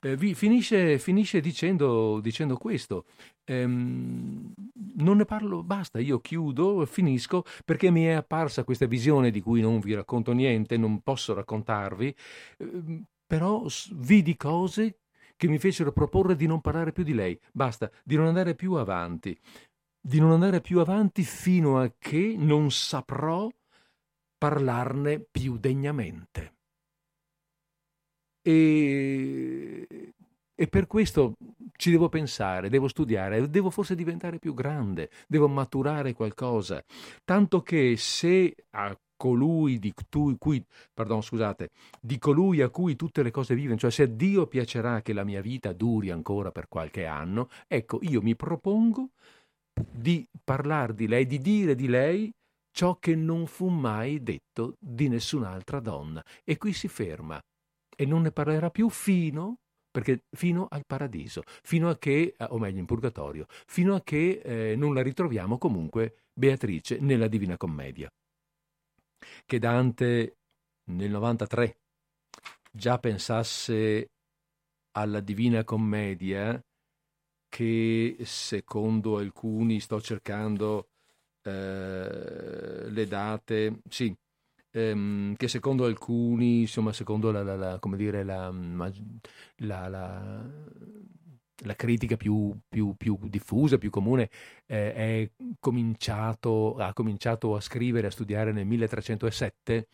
[0.00, 3.04] eh, finisce, finisce dicendo, dicendo, questo.
[3.44, 4.52] Ehm,
[4.96, 9.60] non ne parlo, basta, io chiudo, finisco, perché mi è apparsa questa visione di cui
[9.60, 12.14] non vi racconto niente, non posso raccontarvi,
[12.58, 14.98] eh, però vidi cose
[15.36, 18.74] che mi fecero proporre di non parlare più di lei, basta, di non andare più
[18.74, 19.38] avanti.
[20.02, 23.48] di non andare più avanti fino a che non saprò
[24.38, 26.59] parlarne più degnamente.
[28.42, 30.12] E,
[30.54, 31.36] e per questo
[31.76, 36.84] ci devo pensare, devo studiare, devo forse diventare più grande, devo maturare qualcosa,
[37.24, 39.92] tanto che se a colui di
[40.38, 40.64] cui,
[40.94, 41.70] pardon, scusate,
[42.00, 45.24] di colui a cui tutte le cose vivono, cioè se a Dio piacerà che la
[45.24, 49.10] mia vita duri ancora per qualche anno, ecco, io mi propongo
[49.90, 52.32] di parlare di lei, di dire di lei
[52.70, 56.24] ciò che non fu mai detto di nessun'altra donna.
[56.44, 57.38] E qui si ferma
[58.00, 59.58] e non ne parlerà più fino
[59.90, 64.76] perché fino al paradiso, fino a che, o meglio in purgatorio, fino a che eh,
[64.76, 68.08] non la ritroviamo comunque Beatrice nella Divina Commedia
[69.44, 70.36] che Dante
[70.90, 71.76] nel 93
[72.72, 74.10] già pensasse
[74.92, 76.58] alla Divina Commedia
[77.48, 80.88] che secondo alcuni sto cercando
[81.42, 84.14] eh, le date, sì,
[84.72, 88.52] ehm, che secondo alcuni, insomma, secondo la, la, la come dire, la,
[89.56, 89.88] la,
[91.64, 94.30] la critica più, più, più, diffusa, più comune,
[94.66, 99.88] eh, cominciato, ha cominciato a scrivere, a studiare nel 1307,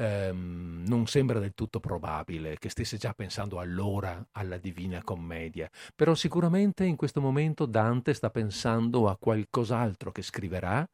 [0.00, 6.14] ehm, non sembra del tutto probabile che stesse già pensando allora alla Divina Commedia, però
[6.14, 10.88] sicuramente in questo momento Dante sta pensando a qualcos'altro che scriverà,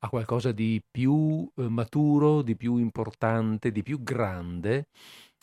[0.00, 4.86] a qualcosa di più eh, maturo, di più importante, di più grande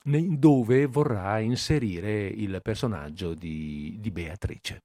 [0.07, 4.83] dove vorrà inserire il personaggio di, di Beatrice.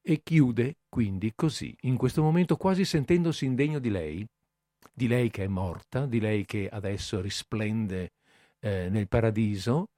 [0.00, 4.24] E chiude quindi così, in questo momento quasi sentendosi indegno di lei,
[4.94, 8.12] di lei che è morta, di lei che adesso risplende
[8.60, 9.88] eh, nel paradiso,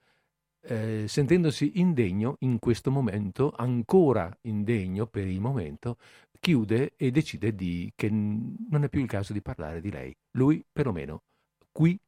[0.63, 5.99] eh, sentendosi indegno in questo momento, ancora indegno per il momento,
[6.41, 10.17] chiude e decide di, che non è più il caso di parlare di lei.
[10.33, 11.23] Lui, perlomeno,
[11.71, 11.99] qui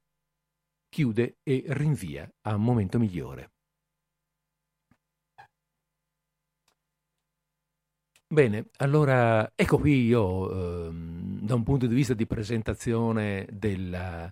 [0.89, 3.51] chiude e rinvia a un momento migliore.
[8.31, 14.31] Bene, allora ecco qui io, ehm, da un punto di vista di presentazione della,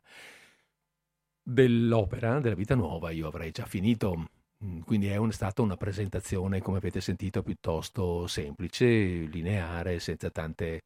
[1.42, 4.28] dell'opera, della vita nuova, io avrei già finito,
[4.64, 10.82] mm, quindi è un, stata una presentazione, come avete sentito, piuttosto semplice, lineare, senza, tante,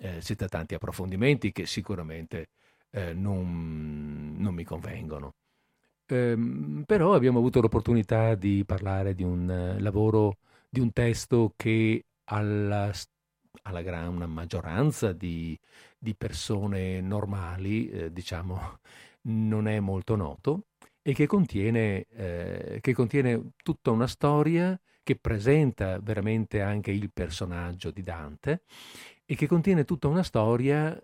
[0.00, 2.48] eh, senza tanti approfondimenti che sicuramente
[2.90, 5.34] eh, non, non, mi convengono.
[6.06, 6.36] Eh,
[6.86, 10.38] però abbiamo avuto l'opportunità di parlare di un lavoro,
[10.68, 12.90] di un testo che alla,
[13.62, 15.58] alla gran maggioranza di,
[15.98, 18.78] di persone normali, eh, diciamo,
[19.22, 20.66] non è molto noto
[21.02, 27.90] e che contiene, eh, che contiene tutta una storia che presenta veramente anche il personaggio
[27.90, 28.62] di Dante
[29.24, 30.96] e che contiene tutta una storia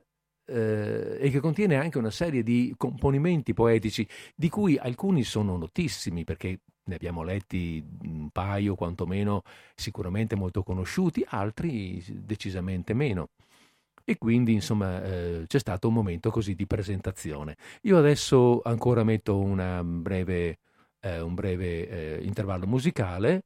[0.46, 6.24] eh, e che contiene anche una serie di componimenti poetici, di cui alcuni sono notissimi
[6.24, 9.42] perché ne abbiamo letti un paio quantomeno
[9.74, 13.28] sicuramente molto conosciuti, altri decisamente meno.
[14.04, 17.56] E quindi insomma eh, c'è stato un momento così di presentazione.
[17.82, 19.38] Io adesso ancora metto
[19.84, 20.58] breve,
[21.00, 23.44] eh, un breve eh, intervallo musicale,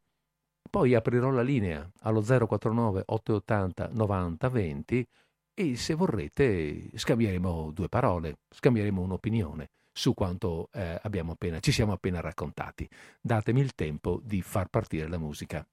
[0.71, 5.09] poi aprirò la linea allo 049 880 90 20
[5.55, 10.99] e se vorrete scambieremo due parole, scambieremo un'opinione su quanto eh,
[11.33, 12.89] appena, ci siamo appena raccontati.
[13.21, 15.67] Datemi il tempo di far partire la musica.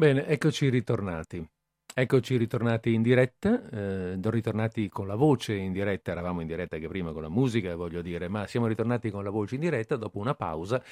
[0.00, 1.46] Bene, eccoci ritornati.
[1.94, 6.88] Eccoci ritornati in diretta, eh, ritornati con la voce in diretta, eravamo in diretta anche
[6.88, 10.18] prima con la musica, voglio dire, ma siamo ritornati con la voce in diretta dopo
[10.18, 10.82] una pausa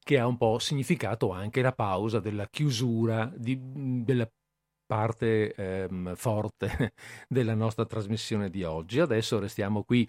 [0.00, 3.58] che ha un po' significato anche la pausa della chiusura di,
[4.04, 4.30] della
[4.84, 6.92] parte ehm, forte
[7.26, 9.00] della nostra trasmissione di oggi.
[9.00, 10.06] Adesso restiamo qui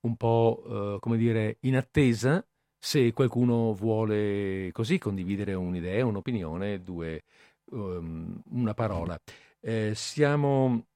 [0.00, 2.46] un po', eh, come dire, in attesa
[2.78, 7.22] se qualcuno vuole così condividere un'idea, un'opinione, due,
[7.74, 9.18] um, una parola.
[9.60, 10.86] Eh, siamo,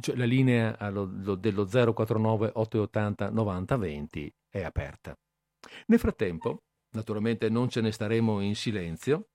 [0.00, 5.16] cioè la linea allo, lo, dello 049 880 90 20 è aperta.
[5.86, 9.28] Nel frattempo, naturalmente non ce ne staremo in silenzio,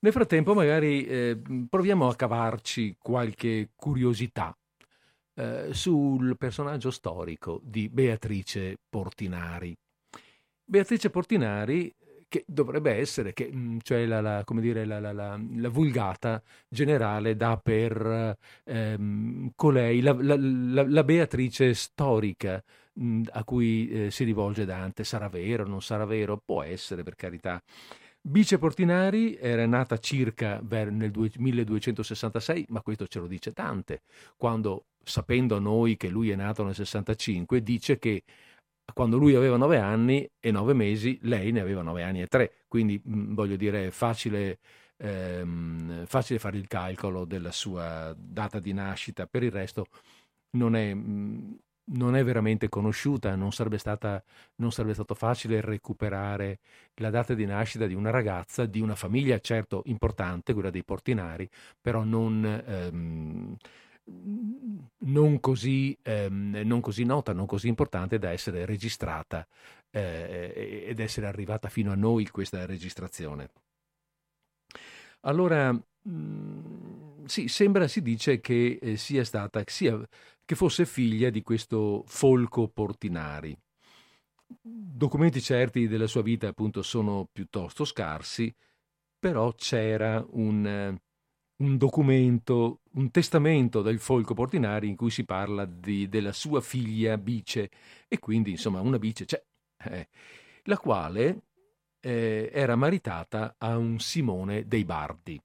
[0.00, 4.56] nel frattempo magari eh, proviamo a cavarci qualche curiosità
[5.34, 9.76] eh, sul personaggio storico di Beatrice Portinari.
[10.64, 11.94] Beatrice Portinari
[12.32, 18.38] che dovrebbe essere, che, mm, cioè la, la, dire, la, la, vulgata generale dà per
[18.64, 22.62] ehm, colei la, Beatrice storica
[22.94, 25.04] mh, mm, a cui eh, si rivolge Dante.
[25.04, 26.40] Sarà vero, non sarà vero?
[26.42, 27.62] Può essere, per carità.
[28.22, 34.00] Bice Portinari era nata circa nel 1266, ma questo ce lo dice Dante,
[34.38, 38.22] quando, sapendo noi che lui è nato nel 65, dice che
[38.92, 42.64] quando lui aveva nove anni e nove mesi, lei ne aveva nove anni e tre.
[42.68, 44.58] Quindi mh, voglio dire, è facile,
[44.98, 49.26] ehm, facile fare il calcolo della sua data di nascita.
[49.26, 49.86] Per il resto
[50.52, 51.58] non è, mh,
[51.92, 54.22] non è veramente conosciuta, non sarebbe, stata,
[54.56, 56.60] non sarebbe stato facile recuperare
[56.96, 61.48] la data di nascita di una ragazza di una famiglia certo importante, quella dei Portinari,
[61.80, 62.44] però non...
[62.66, 63.56] Ehm,
[64.04, 69.46] non così, ehm, non così, nota, non così importante da essere registrata
[69.90, 73.50] eh, ed essere arrivata fino a noi questa registrazione.
[75.20, 75.80] Allora, mh,
[76.10, 80.00] mm, sì, sembra, si dice che eh, sia stata, sia,
[80.44, 83.56] che fosse figlia di questo Folco Portinari.
[84.60, 88.54] Documenti certi della sua vita appunto sono piuttosto scarsi,
[89.18, 90.98] però c'era un
[91.62, 97.16] un documento, un testamento del Folco Portinari in cui si parla di, della sua figlia
[97.16, 97.70] Bice.
[98.08, 99.42] E quindi insomma una Bice c'è,
[99.84, 100.08] eh,
[100.64, 101.42] la quale
[102.00, 105.40] eh, era maritata a un Simone dei Bardi,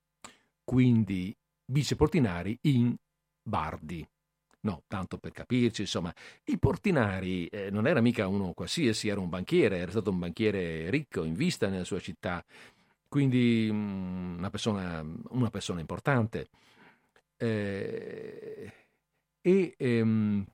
[0.64, 2.95] quindi Bice Portinari in
[3.41, 4.06] Bardi.
[4.60, 6.14] No, tanto per capirci, insomma,
[6.45, 10.89] il Portinari eh, non era mica uno qualsiasi, era un banchiere, era stato un banchiere
[10.89, 12.44] ricco, in vista nella sua città,
[13.07, 16.49] quindi mm, una persona, una persona importante.
[17.38, 18.73] Eh,
[19.41, 20.45] e, ehm,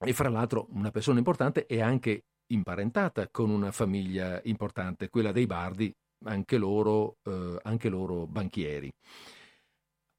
[0.00, 5.46] e fra l'altro una persona importante è anche imparentata con una famiglia importante, quella dei
[5.46, 5.94] Bardi,
[6.24, 8.90] anche loro, eh, anche loro banchieri.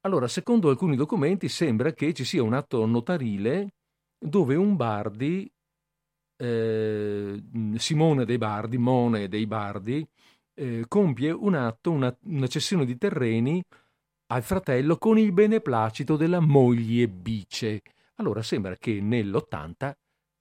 [0.01, 3.73] Allora, secondo alcuni documenti sembra che ci sia un atto notarile
[4.17, 5.51] dove un Bardi,
[6.37, 7.43] eh,
[7.75, 10.07] Simone dei Bardi, Mone dei Bardi,
[10.59, 13.63] eh, compie un atto, una, una cessione di terreni
[14.27, 17.81] al fratello con il beneplacito della moglie Bice.
[18.15, 19.93] Allora sembra che nell'80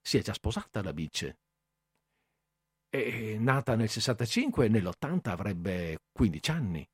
[0.02, 1.38] sia già sposata la Bice.
[2.90, 6.88] È nata nel 65 e nell'80 avrebbe 15 anni.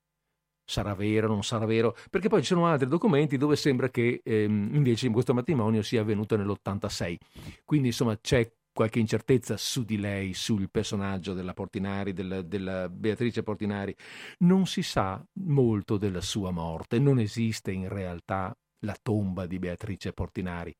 [0.66, 1.96] Sarà vero, non sarà vero?
[2.10, 6.36] Perché poi ci sono altri documenti dove sembra che ehm, invece questo matrimonio sia avvenuto
[6.36, 7.16] nell'86.
[7.64, 13.42] Quindi insomma c'è qualche incertezza su di lei, sul personaggio della Portinari, della, della, Beatrice
[13.42, 13.94] Portinari.
[14.40, 20.12] Non si sa molto della sua morte, non esiste in realtà la tomba di Beatrice
[20.12, 20.74] Portinari.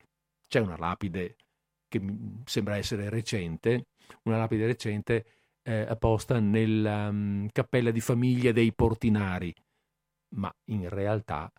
[0.47, 1.37] C'è una lapide
[1.87, 2.01] che
[2.43, 3.87] sembra essere recente,
[4.23, 5.25] una lapide recente
[5.63, 9.55] eh, apposta nella um, cappella di famiglia dei Portinari,
[10.35, 11.51] ma in realtà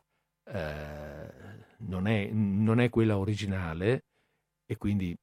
[0.45, 1.33] eh,
[1.79, 4.05] non, è, non è quella originale
[4.67, 5.17] e quindi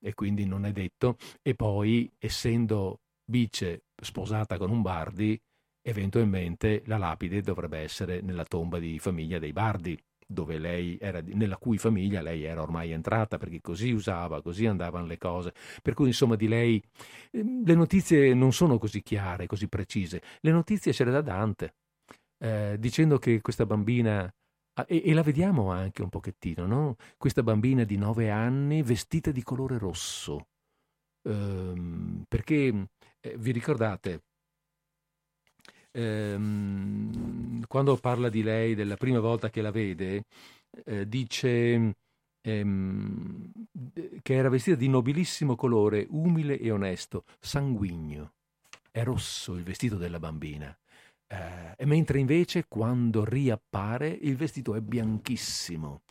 [0.00, 5.38] e quindi non è detto, e poi essendo Bice sposata con un Bardi,
[5.82, 9.98] eventualmente la lapide dovrebbe essere nella tomba di famiglia dei Bardi,
[10.98, 15.54] era, nella cui famiglia lei era ormai entrata, perché così usava, così andavano le cose.
[15.82, 16.82] Per cui, insomma, di lei
[17.32, 20.22] ehm, le notizie non sono così chiare, così precise.
[20.40, 21.74] Le notizie ce dà Dante,
[22.38, 24.30] eh, dicendo che questa bambina
[24.86, 26.96] e, e, la vediamo anche un pochettino, no?
[27.16, 30.48] Questa bambina di nove anni vestita di colore rosso.
[31.22, 32.88] Ehm, perché
[33.20, 34.22] eh, vi ricordate,
[35.92, 40.24] ehm, quando parla di lei della prima volta che la vede,
[40.84, 41.94] eh, dice
[42.40, 43.52] ehm,
[44.22, 48.34] che era vestita di nobilissimo colore, umile e onesto, sanguigno.
[48.90, 50.76] È rosso il vestito della bambina.
[51.28, 56.02] Eh, mentre invece quando riappare il vestito è bianchissimo.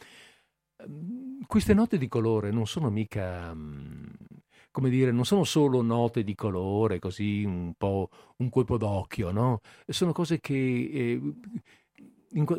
[0.77, 4.06] Ehm, queste note di colore non sono mica, mm,
[4.72, 9.61] come dire, non sono solo note di colore, così un po' un colpo d'occhio, no?
[9.88, 11.22] Sono cose che eh,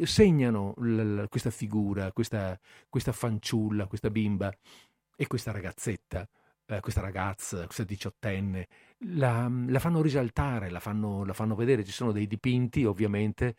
[0.07, 2.59] segnano l- l- questa figura, questa,
[2.89, 4.53] questa fanciulla, questa bimba
[5.17, 6.29] e questa ragazzetta
[6.69, 8.69] eh, questa ragazza, questa diciottenne,
[9.07, 11.85] la, la fanno risaltare, la fanno, la fanno vedere.
[11.85, 13.55] Ci sono dei dipinti, ovviamente,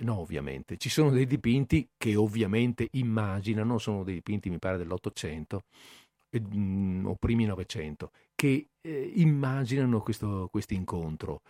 [0.00, 0.76] No, ovviamente.
[0.76, 5.64] Ci sono dei dipinti che ovviamente immaginano, sono dei dipinti mi pare dell'Ottocento
[6.38, 11.42] mm, o primi Novecento, che eh, immaginano questo incontro.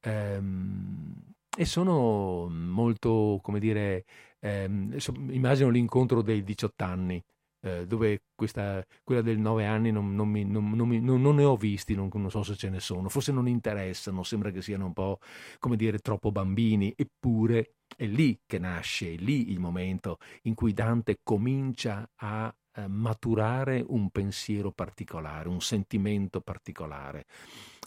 [0.00, 1.14] Ehm,
[1.56, 4.04] e sono molto, come dire,
[4.40, 4.96] ehm,
[5.30, 7.22] immagino l'incontro dei 18 anni,
[7.62, 11.94] eh, dove questa, quella del 9 anni non, non, mi, non, non, ne ho visti,
[11.94, 15.18] non, so se ce ne sono, forse non interessano, sembra che siano un po',
[15.58, 20.72] come dire, troppo bambini, eppure è lì che nasce, è lì il momento in cui
[20.72, 27.26] Dante comincia a eh, maturare un pensiero particolare, un sentimento particolare.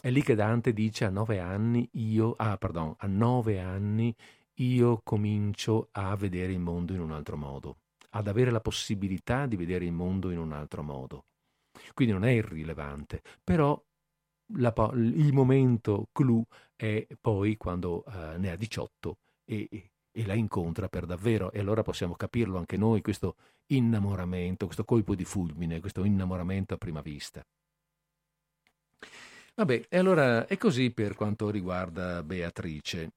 [0.00, 4.14] È lì che Dante dice a nove anni io, ah, pardon, a nove anni
[4.58, 7.78] io comincio a vedere il mondo in un altro modo
[8.16, 11.24] ad avere la possibilità di vedere il mondo in un altro modo.
[11.92, 13.80] Quindi non è irrilevante, però
[14.58, 16.44] la, il momento clou
[16.76, 19.68] è poi quando uh, ne ha 18 e,
[20.12, 23.36] e, la incontra per davvero e allora possiamo capirlo anche noi, questo
[23.66, 27.44] innamoramento, questo colpo di fulmine, questo innamoramento a prima vista.
[29.56, 33.12] Vabbè, e allora è così per quanto riguarda Beatrice.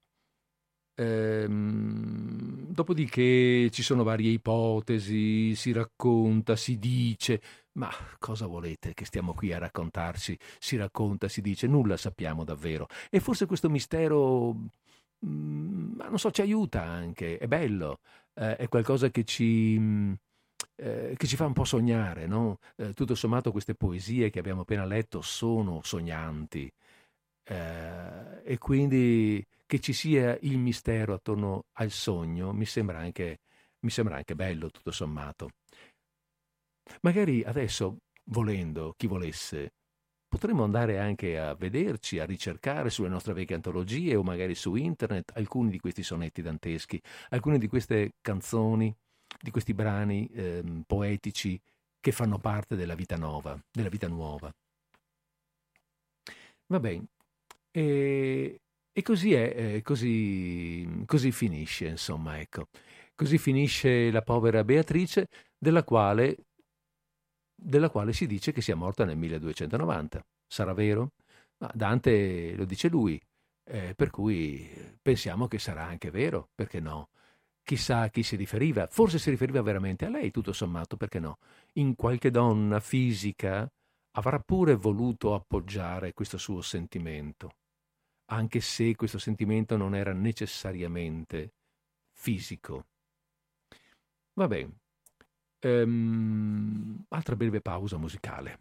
[0.99, 7.39] Ehm, dopodiché ci sono varie ipotesi, si racconta, si dice,
[7.73, 10.37] ma cosa volete che stiamo qui a raccontarci?
[10.59, 12.87] Si racconta, si dice, nulla sappiamo davvero.
[13.11, 14.53] E forse questo mistero,
[15.25, 17.99] mm, ma non so, ci aiuta anche, è bello,
[18.33, 19.77] eh, è qualcosa che ci...
[19.79, 20.13] Mm,
[20.79, 22.59] eh, che ci fa un po' sognare, no?
[22.75, 26.71] Eh, tutto sommato queste poesie che abbiamo appena letto sono sognanti
[27.43, 33.41] eh, e quindi che ci sia il mistero attorno al sogno mi sembra anche,
[33.81, 35.51] mi sembra anche bello, tutto sommato.
[37.01, 37.97] Magari adesso,
[38.31, 39.73] volendo, chi volesse,
[40.27, 45.33] potremmo andare anche a vederci, a ricercare sulle nostre vecchie antologie o magari su internet
[45.35, 48.95] alcuni di questi sonetti danteschi, alcune di queste canzoni,
[49.41, 51.59] di questi brani eh, poetici
[51.99, 54.49] che fanno parte della vita nuova, della vita nuova.
[56.67, 57.07] Va bene.
[57.71, 58.61] E,
[58.97, 62.69] e così è, eh, così, così finisce, insomma, ecco.
[63.13, 66.37] Così finisce la povera Beatrice, della quale,
[67.53, 70.25] della quale si dice che sia morta nel 1290.
[70.47, 71.11] Sarà vero?
[71.57, 73.21] Ma Dante lo dice lui,
[73.65, 74.67] eh, per cui
[74.99, 77.09] pensiamo che sarà anche vero, perché no?
[77.63, 81.37] Chissà a chi si riferiva, forse si riferiva veramente a lei, tutto sommato, perché no?
[81.73, 83.71] In qualche donna fisica
[84.13, 87.51] avrà pure voluto appoggiare questo suo sentimento
[88.29, 91.53] anche se questo sentimento non era necessariamente
[92.13, 92.85] fisico.
[94.33, 94.79] Va bene.
[95.61, 98.59] Um, altra breve pausa musicale.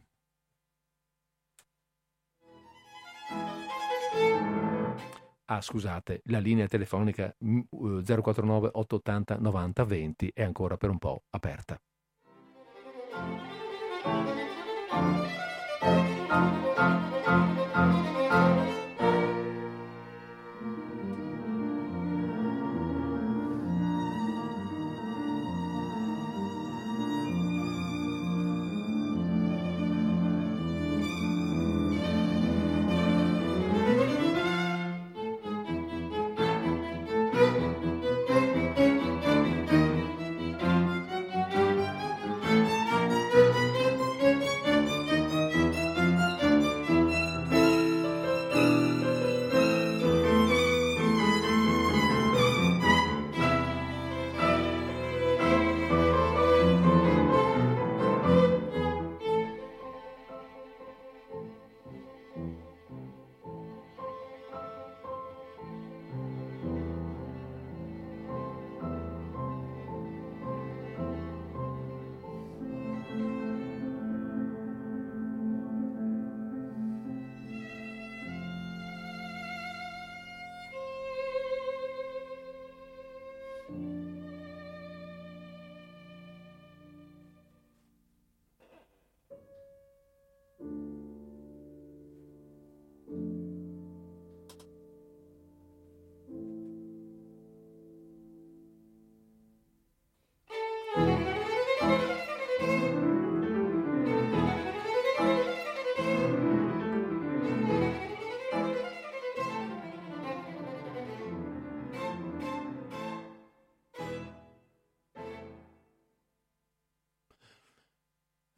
[5.48, 11.80] Ah, scusate, la linea telefonica 049 880 90 20 è ancora per un po' aperta.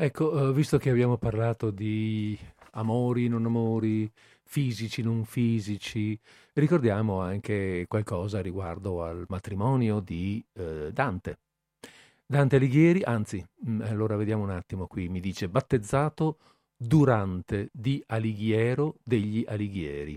[0.00, 2.38] Ecco, eh, visto che abbiamo parlato di
[2.74, 4.08] amori, non amori,
[4.44, 6.16] fisici, non fisici,
[6.52, 11.38] ricordiamo anche qualcosa riguardo al matrimonio di eh, Dante.
[12.24, 16.38] Dante Alighieri, anzi, mm, allora vediamo un attimo qui, mi dice battezzato
[16.76, 20.16] Durante di Alighiero degli Alighieri.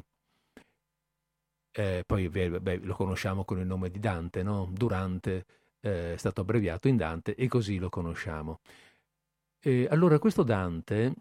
[1.74, 4.70] Eh, poi beh, lo conosciamo con il nome di Dante, no?
[4.72, 5.46] Durante
[5.82, 8.60] eh, è stato abbreviato in Dante e così lo conosciamo.
[9.64, 11.14] E allora questo Dante,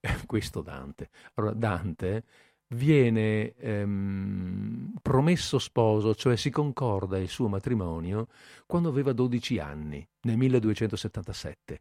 [0.26, 2.24] questo Dante, allora Dante
[2.68, 8.28] viene ehm, promesso sposo, cioè si concorda il suo matrimonio
[8.66, 11.80] quando aveva 12 anni, nel 1277.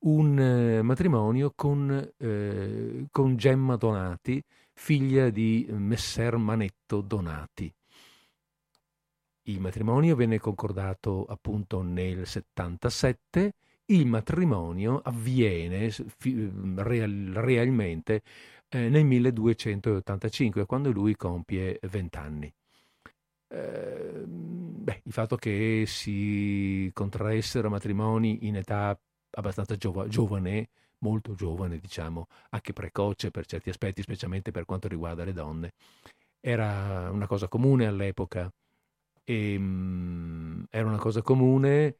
[0.00, 4.42] Un eh, matrimonio con, eh, con Gemma Donati,
[4.74, 7.72] figlia di Messer Manetto Donati.
[9.46, 13.54] Il matrimonio venne concordato appunto nel 77
[13.86, 15.92] il matrimonio avviene
[16.76, 18.22] real, realmente
[18.68, 22.52] eh, nel 1285, quando lui compie 20 anni.
[23.48, 28.98] Eh, beh, il fatto che si contraessero matrimoni in età
[29.32, 35.24] abbastanza giova, giovane, molto giovane, diciamo, anche precoce per certi aspetti, specialmente per quanto riguarda
[35.24, 35.72] le donne,
[36.40, 38.50] era una cosa comune all'epoca.
[39.26, 41.96] E, um, era una cosa comune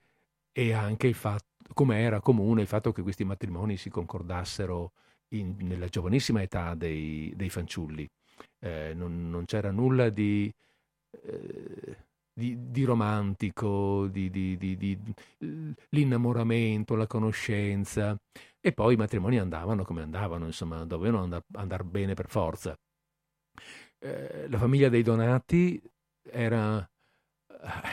[0.56, 4.92] e anche il fatto, come era comune il fatto che questi matrimoni si concordassero
[5.34, 8.08] in, nella giovanissima età dei, dei fanciulli.
[8.60, 10.52] Eh, non, non, c'era nulla di,
[11.10, 11.96] eh,
[12.32, 14.98] di, di romantico, di, di,
[15.90, 18.16] l'innamoramento, la conoscenza.
[18.60, 22.78] E poi i matrimoni andavano come andavano, insomma, dovevano andare andar bene per forza.
[23.98, 25.82] Eh, la famiglia dei Donati
[26.22, 26.88] era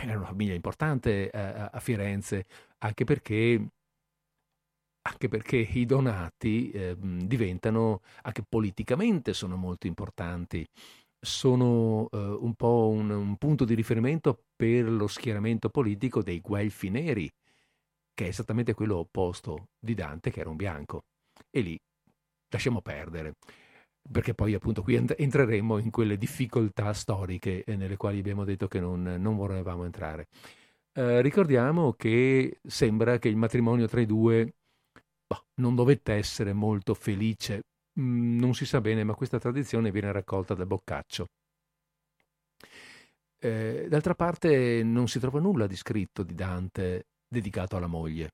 [0.04, 2.46] era una famiglia importante a, eh, a Firenze,
[2.80, 3.68] anche perché,
[5.02, 10.68] anche perché i donati eh, diventano, anche politicamente sono molto importanti,
[11.20, 16.90] sono eh, un po' un, un, punto di riferimento per lo schieramento politico dei Guelfi
[16.90, 17.30] neri,
[18.14, 21.04] che è esattamente quello opposto di Dante, che era un bianco.
[21.50, 21.80] E lì
[22.50, 23.36] lasciamo perdere
[24.10, 28.80] perché poi appunto qui entreremo in quelle difficoltà storiche eh, nelle quali abbiamo detto che
[28.80, 30.28] non, non volevamo entrare.
[30.94, 34.54] Eh, ricordiamo che sembra che il matrimonio tra i due
[35.28, 37.64] boh, non dovette essere molto felice,
[38.00, 41.28] mm, non si sa bene, ma questa tradizione viene raccolta da Boccaccio.
[43.44, 48.30] Eh, d'altra parte non si trova nulla di scritto di Dante dedicato alla moglie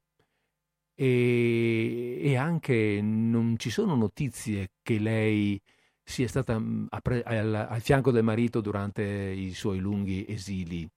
[1.00, 5.62] e, e anche non ci sono notizie che lei
[6.04, 10.90] sia stata mm, al, al, fianco del marito durante i suoi lunghi esili.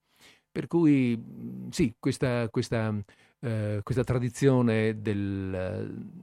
[0.51, 2.95] Per cui mm, sì, questa, questa,
[3.41, 6.23] eh, questa tradizione del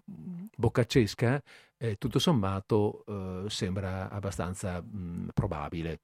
[0.56, 1.42] boccaccesca,
[1.78, 3.04] eh, tutto sommato,
[3.46, 6.00] eh, sembra abbastanza mh, mm, probabile.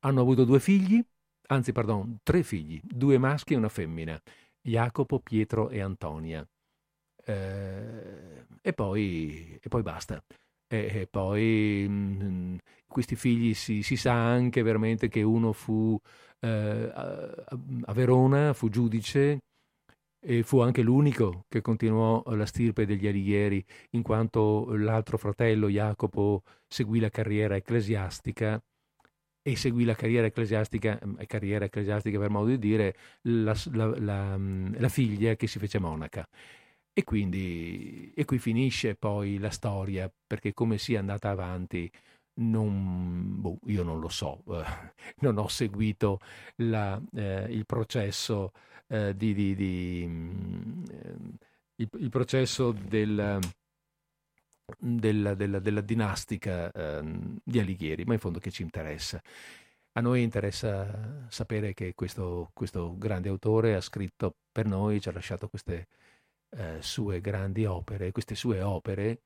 [0.00, 1.02] Hanno avuto due figli,
[1.48, 4.20] anzi, pardon, tre figli, due maschi e una femmina,
[4.60, 6.46] Jacopo, Pietro e Antonia
[7.26, 10.22] eh, e, poi, e, poi, basta.
[10.68, 15.98] E, e poi mh, mm, questi figli si, si, sa anche veramente che uno fu
[16.40, 17.48] eh, a,
[17.84, 19.40] a, Verona, fu giudice
[20.20, 26.42] e fu anche l'unico che continuò la stirpe degli Alighieri, in quanto l'altro fratello Jacopo
[26.68, 28.60] seguì la carriera ecclesiastica
[29.42, 34.36] e seguì la carriera ecclesiastica, mm, carriera ecclesiastica per modo di dire, la, la, la,
[34.38, 36.26] mm, la figlia che si fece monaca.
[36.98, 41.90] E quindi e qui finisce poi la storia, perché come sia andata avanti
[42.36, 44.64] non, boh, io non lo so, eh,
[45.20, 46.20] non ho seguito
[46.56, 48.52] la, eh, il processo
[48.88, 50.84] eh, di, di, di mm,
[51.76, 53.40] il, il, processo del,
[54.78, 59.20] della, della, della, dinastica ehm, di Alighieri, ma in fondo che ci interessa.
[59.92, 65.12] A noi interessa sapere che questo, questo grande autore ha scritto per noi, ci ha
[65.12, 65.88] lasciato queste
[66.56, 69.20] eh, sue grandi opere, queste sue opere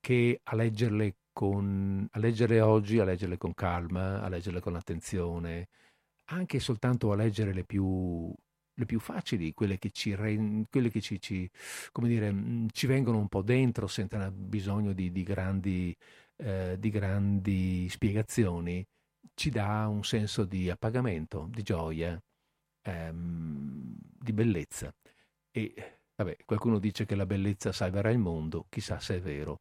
[0.00, 5.68] che a leggerle, con, a leggerle oggi, a leggerle con calma, a leggerle con attenzione,
[6.26, 8.32] anche soltanto a leggere le più,
[8.74, 10.14] le più facili, quelle che, ci,
[10.70, 11.50] quelle che ci, ci,
[11.92, 15.94] dire, mm, ci, vengono un po' dentro senza bisogno di, di, grandi,
[16.36, 18.86] eh, di grandi spiegazioni,
[19.34, 22.20] ci dà un senso di appagamento, di gioia,
[22.82, 24.94] ehm, di bellezza.
[25.52, 29.60] E Vabbè, qualcuno dice che la bellezza salverà il mondo, chissà se è vero.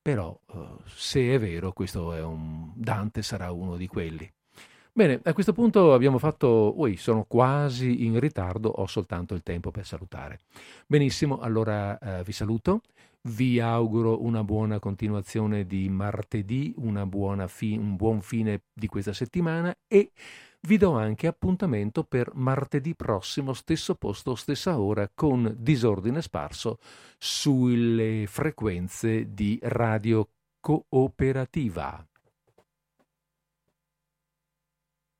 [0.00, 2.72] Però, uh, se è vero, questo è un...
[2.74, 4.26] Dante sarà uno di quelli.
[4.90, 6.72] Bene, a questo punto abbiamo fatto...
[6.80, 10.40] Ui, sono quasi in ritardo, ho soltanto il tempo per salutare.
[10.86, 12.80] Benissimo, allora uh, vi saluto.
[13.22, 16.74] Vi auguro una buona continuazione di martedì,
[17.48, 20.12] fi- un buon fine di questa settimana e
[20.62, 26.78] vi do anche appuntamento per martedì prossimo, stesso posto, stessa ora, con disordine sparso
[27.18, 30.28] sulle frequenze di Radio
[30.60, 32.09] Cooperativa.